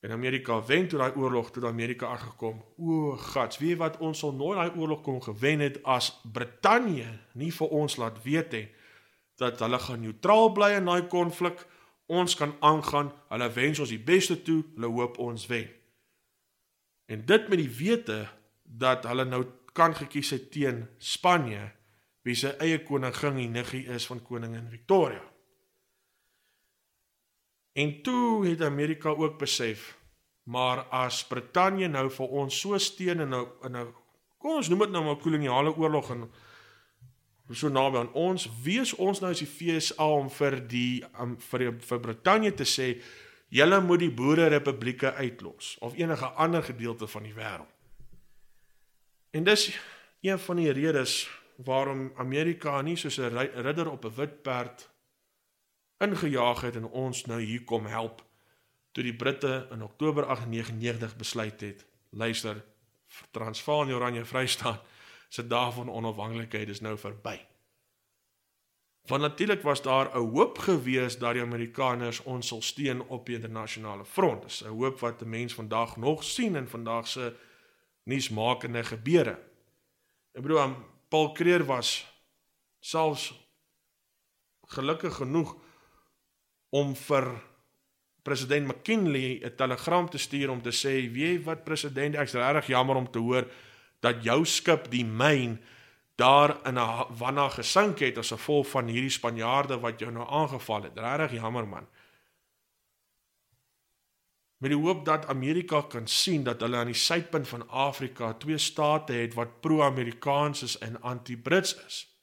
En 0.00 0.10
Amerika 0.10 0.60
wen 0.66 0.88
toe 0.88 0.98
daai 0.98 1.14
oorlog 1.18 1.50
toe 1.50 1.66
Amerika 1.66 2.06
aangekom. 2.06 2.60
O, 2.76 3.16
gats, 3.16 3.58
weet 3.58 3.78
wat 3.78 3.96
ons 3.98 4.18
sal 4.18 4.32
nooit 4.32 4.58
daai 4.58 4.78
oorlog 4.78 5.00
kon 5.02 5.22
gewen 5.22 5.60
het 5.60 5.80
as 5.82 6.12
Brittanje 6.32 7.18
nie 7.34 7.50
vir 7.54 7.74
ons 7.80 7.96
laat 7.98 8.22
weet 8.22 8.52
het 8.52 8.76
dat 9.38 9.60
hulle 9.62 9.78
gaan 9.78 10.00
neutraal 10.02 10.52
bly 10.52 10.72
in 10.74 10.88
daai 10.90 11.06
konflik. 11.06 11.60
Ons 12.06 12.34
kan 12.34 12.56
aangaan. 12.64 13.12
Hulle 13.30 13.50
wens 13.54 13.78
ons 13.78 13.92
die 13.94 14.02
beste 14.02 14.40
toe. 14.42 14.64
Hulle 14.74 14.90
hoop 14.90 15.18
ons 15.22 15.46
wen. 15.46 15.68
En 17.06 17.22
dit 17.26 17.48
met 17.48 17.60
die 17.60 17.70
wete 17.78 18.18
dat 18.62 19.06
hulle 19.06 19.24
nou 19.24 19.44
kan 19.72 19.94
gekies 19.94 20.30
het 20.34 20.50
teen 20.50 20.86
Spanje 20.98 21.68
wie 22.26 22.34
se 22.34 22.50
eie 22.60 22.82
koningin 22.82 23.38
die 23.38 23.48
niggie 23.48 23.84
is 23.94 24.06
van 24.10 24.22
koningin 24.22 24.66
Victoria. 24.70 25.22
En 27.78 28.02
toe 28.02 28.46
het 28.46 28.62
Amerika 28.62 29.08
ook 29.08 29.38
besef, 29.38 29.98
maar 30.42 30.78
as 30.90 31.20
Brittanje 31.26 31.86
nou 31.88 32.08
vir 32.10 32.32
ons 32.40 32.60
so 32.60 32.78
steun 32.78 33.20
in 33.20 33.34
'n 33.34 33.46
in 33.66 33.76
'n 33.76 33.94
kom 34.38 34.56
ons 34.56 34.68
noem 34.68 34.78
dit 34.78 34.90
nou 34.90 35.04
maar 35.04 35.16
koloniale 35.16 35.76
oorlog 35.76 36.10
en 36.10 36.30
so 37.50 37.68
naby 37.68 37.98
aan 37.98 38.12
ons, 38.12 38.48
wie 38.62 38.80
is 38.80 38.94
ons 38.94 39.20
nou 39.20 39.30
as 39.30 39.38
die 39.38 39.46
FSA 39.46 40.04
om 40.04 40.30
vir 40.30 40.68
die 40.68 41.04
um, 41.20 41.36
vir 41.38 41.58
die, 41.58 41.70
vir 41.90 42.00
Brittanje 42.00 42.52
te 42.54 42.64
sê 42.64 43.00
julle 43.48 43.80
moet 43.80 44.00
die 44.00 44.10
boere 44.10 44.48
republieke 44.48 45.14
uitlos 45.14 45.76
of 45.80 45.96
enige 45.96 46.26
ander 46.26 46.62
gedeelte 46.62 47.06
van 47.06 47.22
die 47.22 47.34
wêreld. 47.34 47.72
En 49.30 49.44
dis 49.44 49.78
een 50.20 50.38
van 50.38 50.56
die 50.56 50.72
redes 50.72 51.30
waarom 51.56 52.12
Amerika 52.16 52.82
nie 52.82 52.96
soos 52.96 53.18
'n 53.18 53.62
ridder 53.62 53.90
op 53.90 54.04
'n 54.04 54.14
wit 54.16 54.42
perd 54.42 54.88
ingejaag 55.98 56.60
het 56.60 56.76
en 56.76 56.84
ons 56.84 57.24
nou 57.24 57.40
hier 57.42 57.64
kom 57.64 57.86
help 57.86 58.24
toe 58.92 59.02
die 59.02 59.16
Britte 59.16 59.66
in 59.70 59.82
Oktober 59.82 60.26
1899 60.26 61.16
besluit 61.16 61.60
het 61.60 61.86
luister 62.10 62.64
Transvaal 63.30 63.82
en 63.82 63.94
Oranje 63.94 64.24
Vrystaat 64.24 64.82
se 65.28 65.46
dae 65.46 65.72
van 65.72 65.90
onafhanklikheid 65.90 66.68
is 66.68 66.80
nou 66.80 66.98
verby. 66.98 67.36
Want 69.08 69.22
natuurlik 69.22 69.62
was 69.62 69.82
daar 69.82 70.16
'n 70.16 70.28
hoop 70.34 70.58
gewees 70.58 71.18
dat 71.18 71.32
die 71.32 71.42
Amerikaners 71.42 72.22
ons 72.22 72.46
sal 72.46 72.62
steun 72.62 73.00
op 73.00 73.26
die 73.26 73.34
internasionale 73.34 74.04
front. 74.04 74.42
Dis 74.42 74.64
'n 74.64 74.68
hoop 74.68 75.00
wat 75.00 75.22
'n 75.22 75.28
mens 75.28 75.54
vandag 75.54 75.96
nog 75.96 76.24
sien 76.24 76.56
in 76.56 76.68
vandag 76.68 77.08
se 77.08 77.34
nuusmakende 78.02 78.84
gebeure. 78.84 79.38
Ek 80.32 80.42
bedoel 80.42 80.76
Paul 81.08 81.32
Creer 81.32 81.64
was 81.64 82.06
selfs 82.80 83.48
gelukkig 84.66 85.14
genoeg 85.14 85.56
om 86.70 86.94
vir 86.96 87.28
president 88.22 88.66
McKinley 88.66 89.40
'n 89.44 89.56
telegram 89.56 90.08
te 90.08 90.18
stuur 90.18 90.50
om 90.50 90.62
te 90.62 90.72
sê, 90.72 91.12
"Weet 91.12 91.44
wat 91.44 91.64
president, 91.64 92.14
ek's 92.14 92.32
regtig 92.32 92.66
jammer 92.66 92.96
om 92.96 93.10
te 93.10 93.18
hoor 93.18 93.46
dat 94.00 94.24
jou 94.24 94.44
skip 94.44 94.90
die 94.90 95.04
myn 95.04 95.60
daar 96.16 96.66
in 96.66 96.78
'n 96.78 97.16
wanna 97.18 97.48
gesink 97.48 97.98
het 97.98 98.18
as 98.18 98.30
gevolg 98.30 98.66
van 98.68 98.86
hierdie 98.86 99.10
Spanjaarde 99.10 99.80
wat 99.80 100.00
jou 100.00 100.12
nou 100.12 100.26
aangeval 100.28 100.82
het. 100.82 100.98
Regtig 100.98 101.40
jammer 101.40 101.68
man." 101.68 101.86
Met 104.58 104.70
die 104.70 104.80
hoop 104.80 105.04
dat 105.04 105.26
Amerika 105.26 105.82
kan 105.82 106.06
sien 106.06 106.44
dat 106.44 106.60
hulle 106.60 106.76
aan 106.76 106.86
die 106.86 106.94
suidpunt 106.94 107.48
van 107.48 107.68
Afrika 107.68 108.32
twee 108.32 108.58
state 108.58 109.12
het 109.12 109.34
wat 109.34 109.60
pro-Amerikaans 109.60 110.62
is 110.62 110.78
en 110.78 111.00
anti-Brits 111.02 111.84
is 111.86 112.17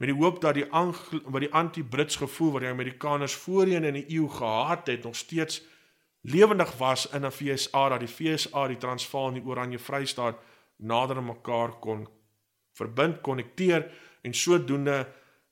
met 0.00 0.08
die 0.08 0.16
hoop 0.16 0.40
dat 0.40 0.54
die 0.56 0.64
wat 0.70 1.42
die 1.44 1.52
anti-Brits 1.52 2.16
gevoel 2.16 2.54
wat 2.54 2.64
die 2.64 2.70
Amerikaners 2.70 3.34
voorheen 3.36 3.84
in 3.84 3.98
die 3.98 4.06
eeu 4.16 4.28
gehad 4.32 4.86
het 4.88 5.02
nog 5.04 5.16
steeds 5.16 5.60
lewendig 6.20 6.72
was 6.78 7.08
in 7.10 7.26
'n 7.26 7.30
FSA 7.30 7.88
dat 7.88 8.00
die 8.00 8.08
FSA 8.08 8.66
die 8.68 8.76
Transvaal 8.76 9.28
en 9.28 9.34
die 9.34 9.44
Oranje 9.44 9.78
Vrystaat 9.78 10.36
nader 10.76 11.16
aan 11.16 11.24
mekaar 11.24 11.78
kon 11.78 12.08
verbind, 12.72 13.20
konnekteer 13.20 13.92
en 14.22 14.34
sodoende 14.34 15.06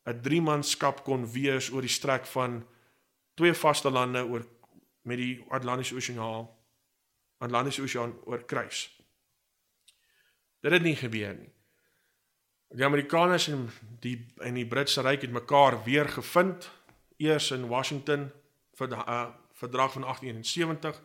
'n 0.05 0.21
driemanskap 0.21 1.05
kon 1.05 1.33
wees 1.33 1.71
oor 1.71 1.81
die 1.81 1.91
strek 1.91 2.27
van 2.27 2.67
twee 3.35 3.55
vaste 3.55 3.91
lande 3.91 4.25
oor 4.25 4.47
met 5.03 5.17
die 5.17 5.45
Atlantiese 5.49 5.95
Oseaan 5.95 6.49
Atlantiese 7.39 7.83
Oseaan 7.83 8.15
oor 8.25 8.45
kruis. 8.45 9.01
Dit 10.61 10.73
het 10.73 10.83
nie 10.83 10.97
gebeur 10.97 11.35
nie. 11.35 11.58
Die 12.69 12.85
Amerikaners 12.85 13.49
en 13.49 13.71
die 14.01 14.27
en 14.45 14.55
die 14.55 14.67
Britse 14.67 15.03
ryk 15.03 15.23
het 15.25 15.33
mekaar 15.33 15.79
weer 15.85 16.09
gevind 16.09 16.71
eers 17.17 17.51
in 17.51 17.69
Washington 17.69 18.31
vir 18.77 18.89
'n 18.89 18.93
uh, 18.93 19.27
verdrag 19.53 19.93
van 19.93 20.03
1871. 20.03 21.03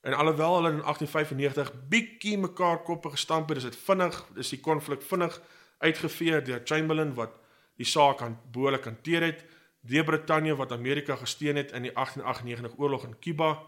En 0.00 0.12
alhoewel 0.12 0.54
hulle 0.54 0.70
in 0.70 0.82
1895 0.82 1.72
bietjie 1.88 2.38
mekaar 2.38 2.82
koppe 2.82 3.10
gestamp 3.10 3.48
het, 3.48 3.56
is 3.56 3.62
dit 3.62 3.76
vinnig, 3.76 4.26
is 4.34 4.48
die 4.48 4.60
konflik 4.60 5.02
vinnig 5.02 5.40
uitgevee 5.78 6.42
deur 6.42 6.60
Chamberlain 6.64 7.14
wat 7.14 7.32
die 7.76 7.86
saak 7.86 8.22
aan 8.22 8.40
behoorlik 8.52 8.84
hanteer 8.84 9.22
het 9.22 9.44
deur 9.80 10.04
Brittanje 10.04 10.56
wat 10.56 10.72
Amerika 10.72 11.16
gesteun 11.16 11.56
het 11.56 11.72
in 11.72 11.82
die 11.82 11.92
1898 11.92 12.78
oorlog 12.78 13.04
in 13.04 13.18
Kuba. 13.18 13.62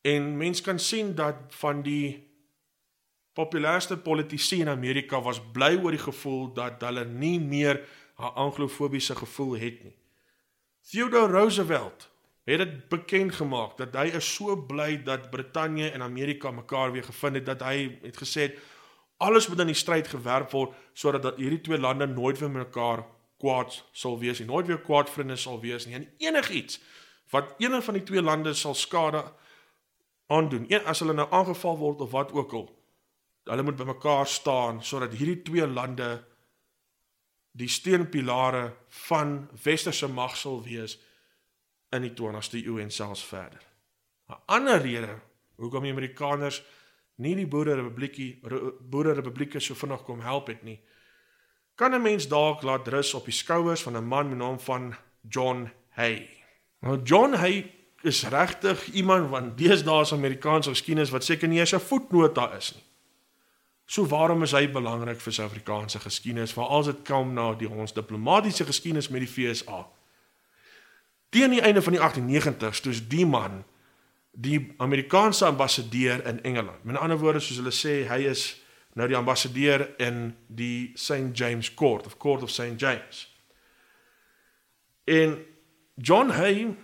En 0.00 0.36
mens 0.36 0.60
kan 0.60 0.78
sien 0.78 1.14
dat 1.14 1.36
van 1.48 1.82
die 1.82 2.33
populairste 3.34 3.96
politici 3.96 4.60
in 4.60 4.68
Amerika 4.68 5.20
was 5.22 5.40
bly 5.52 5.74
oor 5.82 5.90
die 5.90 6.02
gevoel 6.02 6.52
dat 6.54 6.82
hulle 6.82 7.04
nie 7.04 7.40
meer 7.40 7.80
'n 8.18 8.34
anglofobiese 8.34 9.14
gevoel 9.14 9.56
het 9.58 9.84
nie. 9.84 9.96
Theodore 10.90 11.32
Roosevelt 11.32 12.10
het 12.44 12.58
dit 12.58 12.88
bekend 12.88 13.34
gemaak 13.34 13.76
dat 13.76 13.94
hy 13.94 14.12
is 14.16 14.34
so 14.34 14.56
bly 14.56 15.02
dat 15.02 15.30
Brittanje 15.30 15.90
en 15.90 16.02
Amerika 16.02 16.50
mekaar 16.50 16.92
weer 16.92 17.04
gevind 17.04 17.34
het 17.34 17.46
dat 17.46 17.62
hy 17.62 17.98
het 18.02 18.16
gesê 18.16 18.52
alles 19.16 19.48
moet 19.48 19.60
in 19.60 19.66
die 19.72 19.74
stryd 19.78 20.08
gewerp 20.08 20.50
word 20.50 20.74
sodat 20.92 21.22
dat 21.22 21.36
hierdie 21.36 21.60
twee 21.60 21.78
lande 21.78 22.06
nooit 22.06 22.38
weer 22.38 22.50
mekaar 22.50 23.04
kwaad 23.38 23.84
sal 23.92 24.18
wees 24.18 24.38
nie, 24.38 24.48
nooit 24.48 24.66
weer 24.66 24.80
kwaad 24.80 25.10
vriende 25.10 25.36
sal 25.36 25.60
wees 25.60 25.86
nie. 25.86 25.94
En 25.94 26.08
enigiets 26.18 26.80
wat 27.30 27.54
een 27.58 27.82
van 27.82 27.94
die 27.94 28.02
twee 28.02 28.22
lande 28.22 28.54
sal 28.54 28.74
skade 28.74 29.24
aandoen, 30.26 30.66
een 30.68 30.84
as 30.84 31.00
hulle 31.00 31.16
nou 31.16 31.26
aangeval 31.30 31.78
word 31.78 32.00
of 32.00 32.10
wat 32.10 32.32
ook 32.32 32.52
al, 32.52 32.68
hulle 33.44 33.62
moet 33.62 33.76
bymekaar 33.76 34.26
staan 34.26 34.82
sodat 34.82 35.12
hierdie 35.12 35.42
twee 35.42 35.66
lande 35.66 36.24
die 37.54 37.68
steunpilare 37.68 38.72
van 39.06 39.48
westerse 39.62 40.08
mag 40.08 40.36
sal 40.36 40.62
wees 40.64 40.96
in 41.94 42.02
die 42.02 42.14
20ste 42.18 42.58
eeu 42.64 42.80
en 42.82 42.90
selfs 42.90 43.24
verder. 43.24 43.60
'n 44.28 44.40
Ander 44.46 44.80
rede 44.82 45.20
hoekom 45.56 45.82
die 45.82 45.92
Amerikaners 45.92 46.62
nie 47.16 47.34
die 47.34 47.46
Boererepubliekie 47.46 48.40
Boererepublieke 48.90 49.60
so 49.60 49.74
vinnig 49.74 50.02
kom 50.02 50.20
help 50.20 50.46
het 50.46 50.62
nie, 50.62 50.80
kan 51.74 51.94
'n 51.94 52.02
mens 52.02 52.28
dalk 52.28 52.62
laat 52.62 52.88
rus 52.88 53.14
op 53.14 53.24
die 53.24 53.34
skouers 53.34 53.82
van 53.82 53.96
'n 53.96 54.04
man 54.04 54.28
met 54.28 54.38
naam 54.38 54.58
van 54.58 54.94
John 55.28 55.70
Hay. 55.90 56.28
Nou 56.80 57.02
John 57.02 57.32
Hay 57.32 57.70
is 58.02 58.24
regtig 58.28 58.92
iemand 58.92 59.30
van 59.30 59.56
deesdae 59.56 60.04
se 60.04 60.14
Amerikaanse 60.14 60.70
geskiedenis 60.70 61.10
wat 61.10 61.24
seker 61.24 61.48
nie 61.48 61.58
eens 61.58 61.74
'n 61.74 61.80
voetnota 61.80 62.52
is 62.56 62.74
nie. 62.74 62.82
So 63.86 64.06
waarom 64.08 64.42
is 64.42 64.54
hy 64.56 64.64
belangrik 64.72 65.20
vir 65.20 65.32
Suid-Afrikaanse 65.32 66.00
geskiedenis, 66.00 66.54
veral 66.56 66.80
as 66.80 66.88
dit 66.88 67.02
kom 67.04 67.34
na 67.36 67.50
die 67.58 67.68
ons 67.68 67.92
diplomatisiese 67.92 68.64
geskiedenis 68.64 69.10
met 69.12 69.26
die 69.26 69.28
FSA? 69.28 69.82
Teen 71.34 71.50
die 71.50 71.62
einde 71.62 71.82
van 71.82 71.96
die 71.96 72.00
1890s, 72.00 72.80
toe 72.80 72.92
is 72.94 73.02
die 73.08 73.26
man 73.26 73.64
die 74.34 74.74
Amerikaanse 74.82 75.46
ambassadeur 75.46 76.24
in 76.26 76.42
Engeland. 76.42 76.84
Met 76.84 76.96
ander 76.96 77.18
woorde, 77.18 77.40
soos 77.40 77.60
hulle 77.60 77.74
sê, 77.74 78.02
hy 78.08 78.24
is 78.30 78.54
nou 78.94 79.06
die 79.10 79.18
ambassadeur 79.18 79.86
in 80.02 80.32
die 80.48 80.94
St 80.94 81.34
James 81.34 81.74
Court 81.74 82.06
of 82.06 82.16
Court 82.18 82.42
of 82.42 82.50
St 82.50 82.80
James. 82.80 83.26
En 85.04 85.36
John 85.94 86.30
Hay 86.30 86.74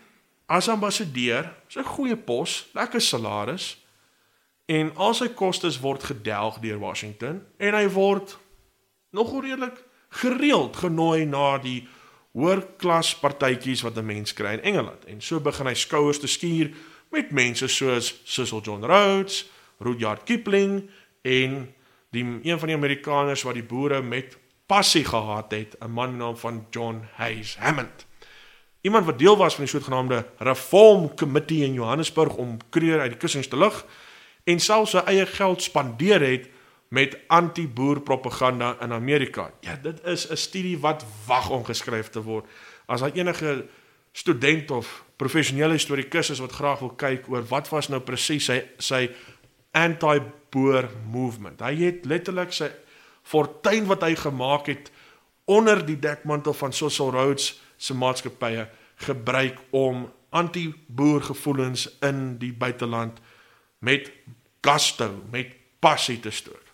as 0.47 0.69
ambassadeur, 0.69 1.55
'n 1.77 1.85
goeie 1.85 2.17
pos, 2.17 2.69
lekker 2.75 3.01
salaris 3.01 3.80
en 4.71 4.93
al 4.95 5.17
sy 5.19 5.33
kostes 5.35 5.81
word 5.83 6.05
gedelg 6.07 6.61
deur 6.63 6.79
Washington 6.79 7.41
en 7.59 7.75
hy 7.75 7.87
word 7.91 8.37
nog 9.17 9.33
redelik 9.43 9.81
gereeld 10.23 10.77
genooi 10.79 11.27
na 11.27 11.57
die 11.63 11.81
hoër 12.39 12.63
klas 12.79 13.11
partytjies 13.19 13.83
wat 13.83 13.99
'n 13.99 14.07
mens 14.07 14.33
kry 14.33 14.53
in 14.59 14.67
Engeland 14.73 15.05
en 15.11 15.21
so 15.21 15.41
begin 15.41 15.67
hy 15.67 15.75
skouers 15.75 16.21
te 16.21 16.31
skuur 16.31 16.71
met 17.11 17.33
mense 17.35 17.67
soos 17.69 18.21
Cecil 18.25 18.63
John 18.63 18.85
Rhodes, 18.85 19.51
Rudyard 19.79 20.23
Kipling 20.25 20.91
en 21.23 21.75
die 22.11 22.25
een 22.43 22.59
van 22.59 22.69
die 22.69 22.77
Amerikaners 22.77 23.43
wat 23.43 23.55
die 23.55 23.67
boere 23.67 24.03
met 24.03 24.39
passie 24.67 25.05
gehad 25.05 25.51
het, 25.51 25.77
'n 25.81 25.91
man 25.91 26.17
naam 26.17 26.37
van 26.37 26.67
John 26.71 27.03
Hayes 27.15 27.57
Hammond. 27.59 28.07
Iemand 28.81 29.07
wat 29.07 29.19
deel 29.19 29.37
was 29.37 29.55
van 29.55 29.65
die 29.65 29.73
sogenaamde 29.73 30.27
Reform 30.39 31.15
Committee 31.15 31.65
in 31.65 31.73
Johannesburg 31.73 32.35
om 32.37 32.57
kreer 32.71 33.01
uit 33.01 33.11
die 33.11 33.19
kussings 33.19 33.49
te 33.49 33.57
lig 33.57 33.85
en 34.45 34.61
selfs 34.61 34.95
sy 34.97 35.03
eie 35.07 35.27
geld 35.27 35.63
spandeer 35.63 36.21
het 36.25 36.49
met 36.91 37.17
anti-boer 37.31 38.01
propaganda 38.01 38.77
in 38.83 38.93
Amerika. 38.93 39.51
Ja, 39.61 39.77
dit 39.77 40.05
is 40.05 40.29
'n 40.31 40.37
studie 40.37 40.79
wat 40.79 41.05
wag 41.27 41.51
om 41.51 41.65
geskryf 41.65 42.09
te 42.09 42.23
word. 42.23 42.47
As 42.87 43.01
daar 43.01 43.13
enige 43.13 43.67
student 44.13 44.71
of 44.71 45.05
professionele 45.17 45.73
historikus 45.73 46.31
is 46.31 46.39
wat 46.39 46.53
graag 46.53 46.79
wil 46.79 46.95
kyk 46.97 47.29
oor 47.29 47.45
wat 47.49 47.69
was 47.69 47.89
nou 47.89 48.01
presies 48.01 48.45
sy 48.45 48.63
sy 48.79 49.11
anti-boer 49.71 50.89
movement. 51.11 51.61
Hy 51.61 51.75
het 51.75 52.05
letterlik 52.05 52.53
sy 52.53 52.71
fortuin 53.23 53.87
wat 53.87 54.03
hy 54.03 54.15
gemaak 54.19 54.67
het 54.67 54.91
onder 55.45 55.87
die 55.87 55.99
dekmantel 55.99 56.55
van 56.55 56.73
Cecil 56.73 57.11
Rhodes 57.11 57.61
se 57.77 57.95
maatskappye 57.95 58.69
gebruik 59.07 59.59
om 59.71 60.09
anti-boer 60.31 61.23
gevoelens 61.23 61.89
in 62.07 62.39
die 62.39 62.53
buiteland 62.53 63.21
met 63.81 64.11
gusto, 64.61 65.23
met 65.31 65.55
passie 65.81 66.21
te 66.21 66.31
stoot. 66.31 66.69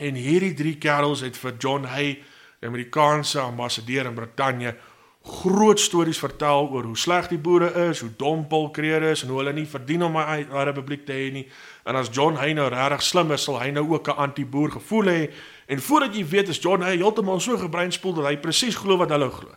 En 0.00 0.16
hierdie 0.16 0.54
drie 0.56 0.76
kerels 0.80 1.20
het 1.24 1.36
vir 1.36 1.56
John 1.58 1.84
Hay, 1.84 2.20
die 2.60 2.68
Amerikaanse 2.68 3.40
ambassadeur 3.40 4.08
in 4.08 4.16
Brittanje, 4.16 4.76
groot 5.20 5.80
stories 5.80 6.18
vertel 6.18 6.70
oor 6.72 6.86
hoe 6.88 6.96
sleg 6.96 7.28
die 7.28 7.38
boere 7.38 7.68
is, 7.90 8.00
hoe 8.00 8.10
dom 8.16 8.46
Paul 8.48 8.70
Kreer 8.72 9.02
is 9.10 9.22
en 9.22 9.28
hoe 9.28 9.42
hulle 9.42 9.52
nie 9.52 9.66
verdien 9.68 10.02
om 10.02 10.16
'n 10.16 10.64
republiek 10.64 11.04
te 11.06 11.12
hê 11.12 11.32
nie. 11.32 11.48
En 11.84 11.94
as 11.94 12.08
John 12.12 12.36
Hay 12.36 12.52
nou 12.52 12.68
regtig 12.68 13.02
slim 13.02 13.32
is, 13.32 13.42
sal 13.42 13.60
hy 13.60 13.70
nou 13.70 13.88
ook 13.88 14.08
'n 14.08 14.16
anti-boer 14.16 14.70
gevoel 14.70 15.04
hê. 15.04 15.30
En 15.66 15.80
voordat 15.80 16.14
jy 16.14 16.26
weet, 16.26 16.48
is 16.48 16.58
John 16.58 16.82
Hay 16.82 16.96
heeltemal 16.96 17.40
so 17.40 17.56
gebreinspoel 17.56 18.14
dat 18.14 18.24
hy 18.24 18.36
presies 18.36 18.76
glo 18.76 18.96
wat 18.96 19.10
hulle 19.10 19.30
glo. 19.30 19.50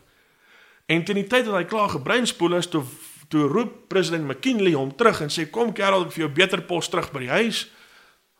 En 0.85 1.03
teen 1.03 1.15
die 1.15 1.27
tyd 1.27 1.45
dat 1.45 1.55
hy 1.55 1.63
klaar 1.63 1.89
gebreinspoel 1.89 2.55
is, 2.55 2.67
toe 2.67 2.83
toe 3.29 3.47
roep 3.47 3.87
president 3.89 4.27
McKinley 4.27 4.73
hom 4.73 4.91
terug 4.97 5.21
en 5.21 5.31
sê 5.31 5.47
kom 5.51 5.73
Karel, 5.75 6.07
ek 6.07 6.15
vir 6.15 6.25
jou 6.25 6.33
beter 6.41 6.63
pos 6.67 6.89
terug 6.91 7.11
by 7.13 7.23
die 7.25 7.33
huis. 7.33 7.65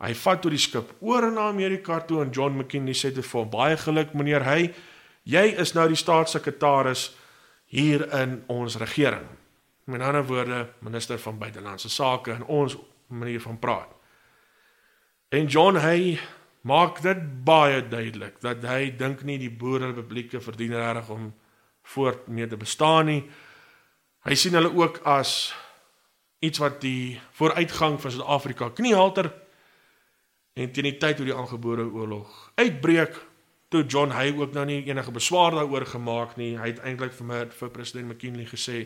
Hy 0.03 0.11
vat 0.19 0.41
toe 0.43 0.51
die 0.51 0.59
skip 0.59 0.91
oor 0.99 1.29
na 1.31 1.47
Amerika 1.51 1.99
toe 2.03 2.23
en 2.23 2.33
John 2.35 2.57
McKinley 2.57 2.95
sê 2.97 3.13
te 3.15 3.23
vir 3.23 3.45
baie 3.51 3.77
geluk 3.79 4.13
meneer 4.17 4.43
Hay. 4.43 4.73
Jy 5.23 5.45
is 5.63 5.71
nou 5.77 5.87
die 5.87 5.99
staatssekretaris 5.99 7.11
hier 7.71 8.03
in 8.19 8.41
ons 8.51 8.75
regering. 8.81 9.25
Met 9.87 10.03
ander 10.03 10.25
woorde, 10.27 10.67
minister 10.83 11.19
van 11.19 11.39
buitelandse 11.39 11.89
sake 11.89 12.35
en 12.35 12.43
ons 12.47 12.75
manier 13.07 13.41
van 13.43 13.59
praat. 13.59 13.89
En 15.33 15.47
John 15.47 15.79
Hay 15.81 16.19
maak 16.61 17.01
dit 17.03 17.23
baie 17.43 17.81
duidelik 17.87 18.39
dat 18.43 18.63
hy 18.67 18.91
dink 18.97 19.23
nie 19.27 19.39
die 19.41 19.51
boererepublieke 19.51 20.39
verdien 20.43 20.75
reg 20.75 21.09
om 21.11 21.31
voort 21.95 22.27
mee 22.27 22.47
te 22.47 22.59
bestaan 22.59 23.09
nie. 23.11 23.23
Hy 24.23 24.35
sien 24.39 24.55
hulle 24.55 24.71
ook 24.71 25.01
as 25.03 25.51
iets 26.39 26.61
wat 26.63 26.79
die 26.83 27.19
vooruitgang 27.35 27.97
van 28.01 28.11
Suid-Afrika 28.11 28.69
kniehalter 28.69 29.27
en 30.53 30.71
teen 30.71 30.87
die 30.87 30.97
tyd 30.97 31.17
toe 31.19 31.27
die 31.27 31.35
aangebore 31.35 31.89
oorlog 31.91 32.51
uitbreek 32.55 33.17
toe 33.73 33.83
John 33.83 34.13
Hay 34.15 34.31
ook 34.37 34.53
nou 34.55 34.65
nie 34.69 34.83
enige 34.85 35.11
beswaar 35.11 35.51
daaroor 35.51 35.85
gemaak 35.85 36.35
nie. 36.37 36.53
Hy 36.59 36.69
het 36.71 36.79
eintlik 36.85 37.15
vir 37.17 37.27
my 37.27 37.39
vir 37.51 37.71
president 37.73 38.11
McKinley 38.11 38.45
gesê 38.47 38.85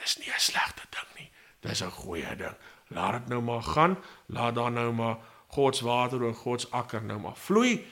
dis 0.00 0.18
nie 0.18 0.32
'n 0.32 0.40
slegte 0.40 0.88
ding 0.90 1.10
nie. 1.18 1.30
Dis 1.60 1.82
'n 1.82 1.90
goeie 1.90 2.36
ding. 2.36 2.56
Laat 2.88 3.12
dit 3.12 3.28
nou 3.28 3.42
maar 3.42 3.62
gaan. 3.62 3.98
Laat 4.26 4.54
daar 4.54 4.72
nou 4.72 4.92
maar 4.92 5.16
God 5.48 5.76
se 5.76 5.84
water 5.84 6.26
en 6.26 6.34
God 6.34 6.60
se 6.60 6.68
akker 6.70 7.02
nou 7.02 7.20
maar 7.20 7.36
vloei. 7.36 7.86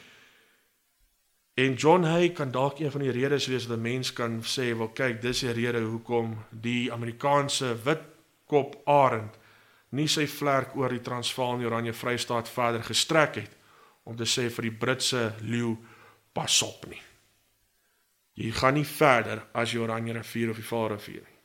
En 1.54 1.74
John 1.74 2.02
Hay 2.02 2.30
kan 2.32 2.50
dalk 2.50 2.78
een 2.78 2.90
van 2.90 3.00
die 3.00 3.10
redes 3.10 3.46
wees 3.46 3.66
dat 3.66 3.78
'n 3.78 3.80
mens 3.82 4.12
kan 4.12 4.42
sê, 4.42 4.76
"Wel 4.76 4.88
kyk, 4.88 5.20
dis 5.20 5.40
die 5.40 5.52
rede 5.52 5.80
hoekom 5.80 6.44
die 6.50 6.92
Amerikaanse 6.92 7.82
witkop 7.82 8.80
arend 8.84 9.38
nie 9.88 10.08
sy 10.08 10.26
vlerk 10.26 10.76
oor 10.76 10.88
die 10.88 11.00
Transvaal 11.00 11.52
en 11.52 11.58
die 11.58 11.68
Oranje 11.68 11.92
Vrystaat 11.92 12.48
verder 12.48 12.84
gestrek 12.84 13.34
het 13.34 13.56
om 14.02 14.16
te 14.16 14.24
sê 14.24 14.48
vir 14.50 14.62
die 14.62 14.78
Britse 14.78 15.34
leeu 15.40 15.76
pas 16.32 16.62
op 16.62 16.86
nie. 16.88 17.00
Jy 18.34 18.50
gaan 18.56 18.74
nie 18.74 18.88
verder 18.88 19.44
as 19.52 19.70
die 19.74 19.80
Oranje 19.80 20.12
rivier 20.12 20.50
of 20.50 20.56
die 20.56 20.64
Vaal 20.64 20.88
rivier 20.94 21.20
nie. 21.20 21.40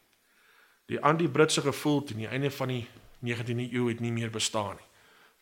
Die 0.87 0.99
anti-Britse 1.03 1.61
gevoel 1.61 2.03
teen 2.07 2.23
die 2.23 2.29
einde 2.31 2.51
van 2.51 2.71
die 2.71 2.85
19de 3.19 3.67
eeu 3.73 3.89
het 3.89 3.99
nie 3.99 4.11
meer 4.11 4.31
bestaan 4.31 4.77
nie. 4.77 4.87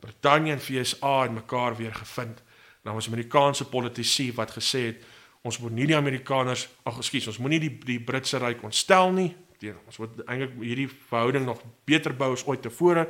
Brittanje 0.02 0.56
en 0.56 0.62
VSA 0.62 1.22
het 1.22 1.32
mekaar 1.32 1.78
weer 1.78 1.94
gevind. 1.94 2.42
Nou 2.86 2.94
was 2.96 3.08
Amerikaanse 3.10 3.66
politici 3.70 4.30
wat 4.38 4.54
gesê 4.54 4.86
het 4.92 5.06
ons 5.46 5.58
moet 5.62 5.74
nie 5.78 5.86
die 5.90 5.98
Amerikaners, 5.98 6.68
ag 6.90 6.98
ekskuus, 7.02 7.28
ons 7.30 7.42
moenie 7.42 7.60
die 7.62 7.74
die 7.86 8.00
Britse 8.02 8.40
ryk 8.42 8.64
ontstel 8.66 9.12
nie. 9.14 9.30
Teen 9.62 9.78
ons 9.86 9.98
moet 10.02 10.22
eintlik 10.26 10.56
hierdie 10.62 10.90
verhouding 10.90 11.46
nog 11.46 11.62
beter 11.86 12.14
bou 12.18 12.32
as 12.34 12.46
ooit 12.46 12.62
tevore. 12.66 13.08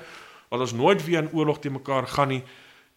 Want 0.51 0.65
ons 0.67 0.76
nooit 0.76 1.03
weer 1.05 1.23
in 1.23 1.32
oorlog 1.32 1.59
te 1.59 1.71
mekaar 1.71 2.07
gaan 2.07 2.34
nie 2.36 2.43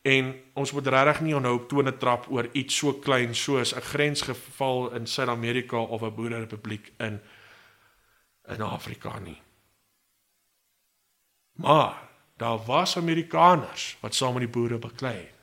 en 0.07 0.31
ons 0.55 0.72
moet 0.72 0.87
regtig 0.95 1.20
nie 1.26 1.35
onhou 1.37 1.57
tone 1.68 1.93
trap 1.99 2.29
oor 2.33 2.47
iets 2.57 2.76
so 2.79 2.95
klein 3.03 3.35
soos 3.35 3.74
'n 3.74 3.83
grensgeval 3.83 4.95
in 4.95 5.07
Suid-Amerika 5.07 5.76
of 5.76 6.03
'n 6.03 6.14
boererepubliek 6.14 6.93
in 6.99 7.20
in 8.49 8.62
Afrika 8.62 9.18
nie. 9.18 9.43
Maar 11.53 12.09
daar 12.37 12.59
was 12.64 12.97
Amerikaners 12.97 13.97
wat 14.01 14.14
saam 14.14 14.33
met 14.33 14.43
die 14.43 14.53
boere 14.61 14.79
beklei. 14.79 15.38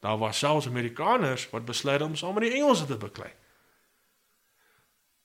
Daar 0.00 0.18
was 0.18 0.38
selfs 0.38 0.66
Amerikaners 0.66 1.50
wat 1.50 1.64
besluit 1.64 2.02
om 2.02 2.16
saam 2.16 2.34
met 2.34 2.42
die 2.42 2.52
Engelse 2.52 2.86
te 2.86 2.96
beklei. 2.96 3.30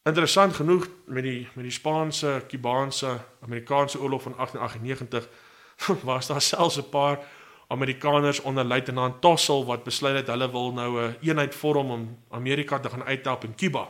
Interessant 0.03 0.53
genoeg 0.53 0.87
met 1.05 1.23
die 1.23 1.47
met 1.53 1.63
die 1.63 1.73
Spaanse, 1.73 2.43
Kubaanse, 2.47 3.17
Amerikaanse 3.41 3.99
oorlog 4.01 4.21
van 4.21 4.33
1898 4.35 5.27
was 6.09 6.27
daar 6.27 6.41
selfs 6.41 6.77
'n 6.77 6.89
paar 6.89 7.19
Amerikaners 7.67 8.39
onder 8.41 8.63
luitenant 8.63 9.21
Tossel 9.21 9.65
wat 9.65 9.83
besluit 9.83 10.15
het 10.15 10.27
hulle 10.27 10.51
wil 10.51 10.73
nou 10.73 11.01
'n 11.01 11.03
een 11.03 11.15
eenheid 11.21 11.55
vorm 11.55 11.91
om 11.91 12.19
Amerika 12.29 12.79
te 12.79 12.89
gaan 12.89 13.03
uithelp 13.03 13.43
in 13.43 13.55
Kuba. 13.55 13.89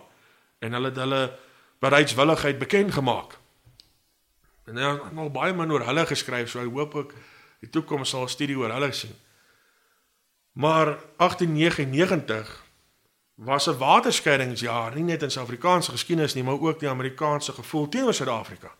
En 0.59 0.73
hulle 0.73 0.87
het 0.87 0.95
hulle 0.95 1.37
bereidswilligheid 1.79 2.57
bekend 2.57 2.93
gemaak. 2.93 3.37
En 4.65 4.75
het 4.75 5.11
nog 5.11 5.31
baie 5.31 5.53
min 5.53 5.71
oor 5.71 5.85
hulle 5.85 6.05
geskryf, 6.05 6.49
so 6.49 6.59
ek 6.59 6.73
hoop 6.73 6.95
ook 6.95 7.13
die 7.59 7.69
toekoms 7.69 8.09
sal 8.09 8.27
studie 8.27 8.57
oor 8.57 8.71
hulle 8.71 8.91
sien. 8.91 9.24
Maar 10.55 10.85
1899 11.17 12.63
was 13.33 13.67
'n 13.67 13.77
waterskeidingsjaar, 13.77 14.95
nie 14.95 15.03
net 15.03 15.21
in 15.21 15.31
Suid-Afrikaanse 15.31 15.91
geskiedenis 15.91 16.33
nie, 16.33 16.43
maar 16.43 16.59
ook 16.59 16.79
die 16.79 16.89
Amerikaanse 16.89 17.51
gevoel 17.51 17.89
teenoor 17.89 18.13
Suid-Afrika. 18.13 18.71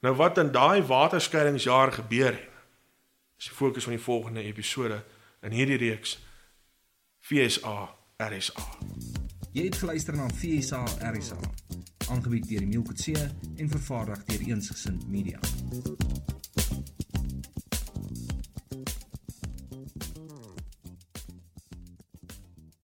Nou 0.00 0.16
wat 0.16 0.38
in 0.38 0.52
daai 0.52 0.82
waterskeidingsjaar 0.82 1.92
gebeur 1.92 2.32
het, 2.32 2.48
is 3.38 3.44
die 3.44 3.54
fokus 3.54 3.82
van 3.82 3.92
die 3.92 4.02
volgende 4.02 4.42
episode 4.42 5.04
in 5.40 5.50
hierdie 5.50 5.76
reeks 5.76 6.18
FSA 7.20 7.94
RSA. 8.16 8.68
Jy 9.52 9.64
het 9.64 9.76
geluister 9.76 10.16
na 10.16 10.28
FSA 10.28 10.84
RSA, 11.12 11.38
aangebied 12.08 12.48
deur 12.48 12.60
Emile 12.60 12.82
Kutse 12.82 13.30
en 13.56 13.68
vervaardig 13.68 14.24
deur 14.24 14.40
Eensgesind 14.48 15.08
Media. 15.08 15.38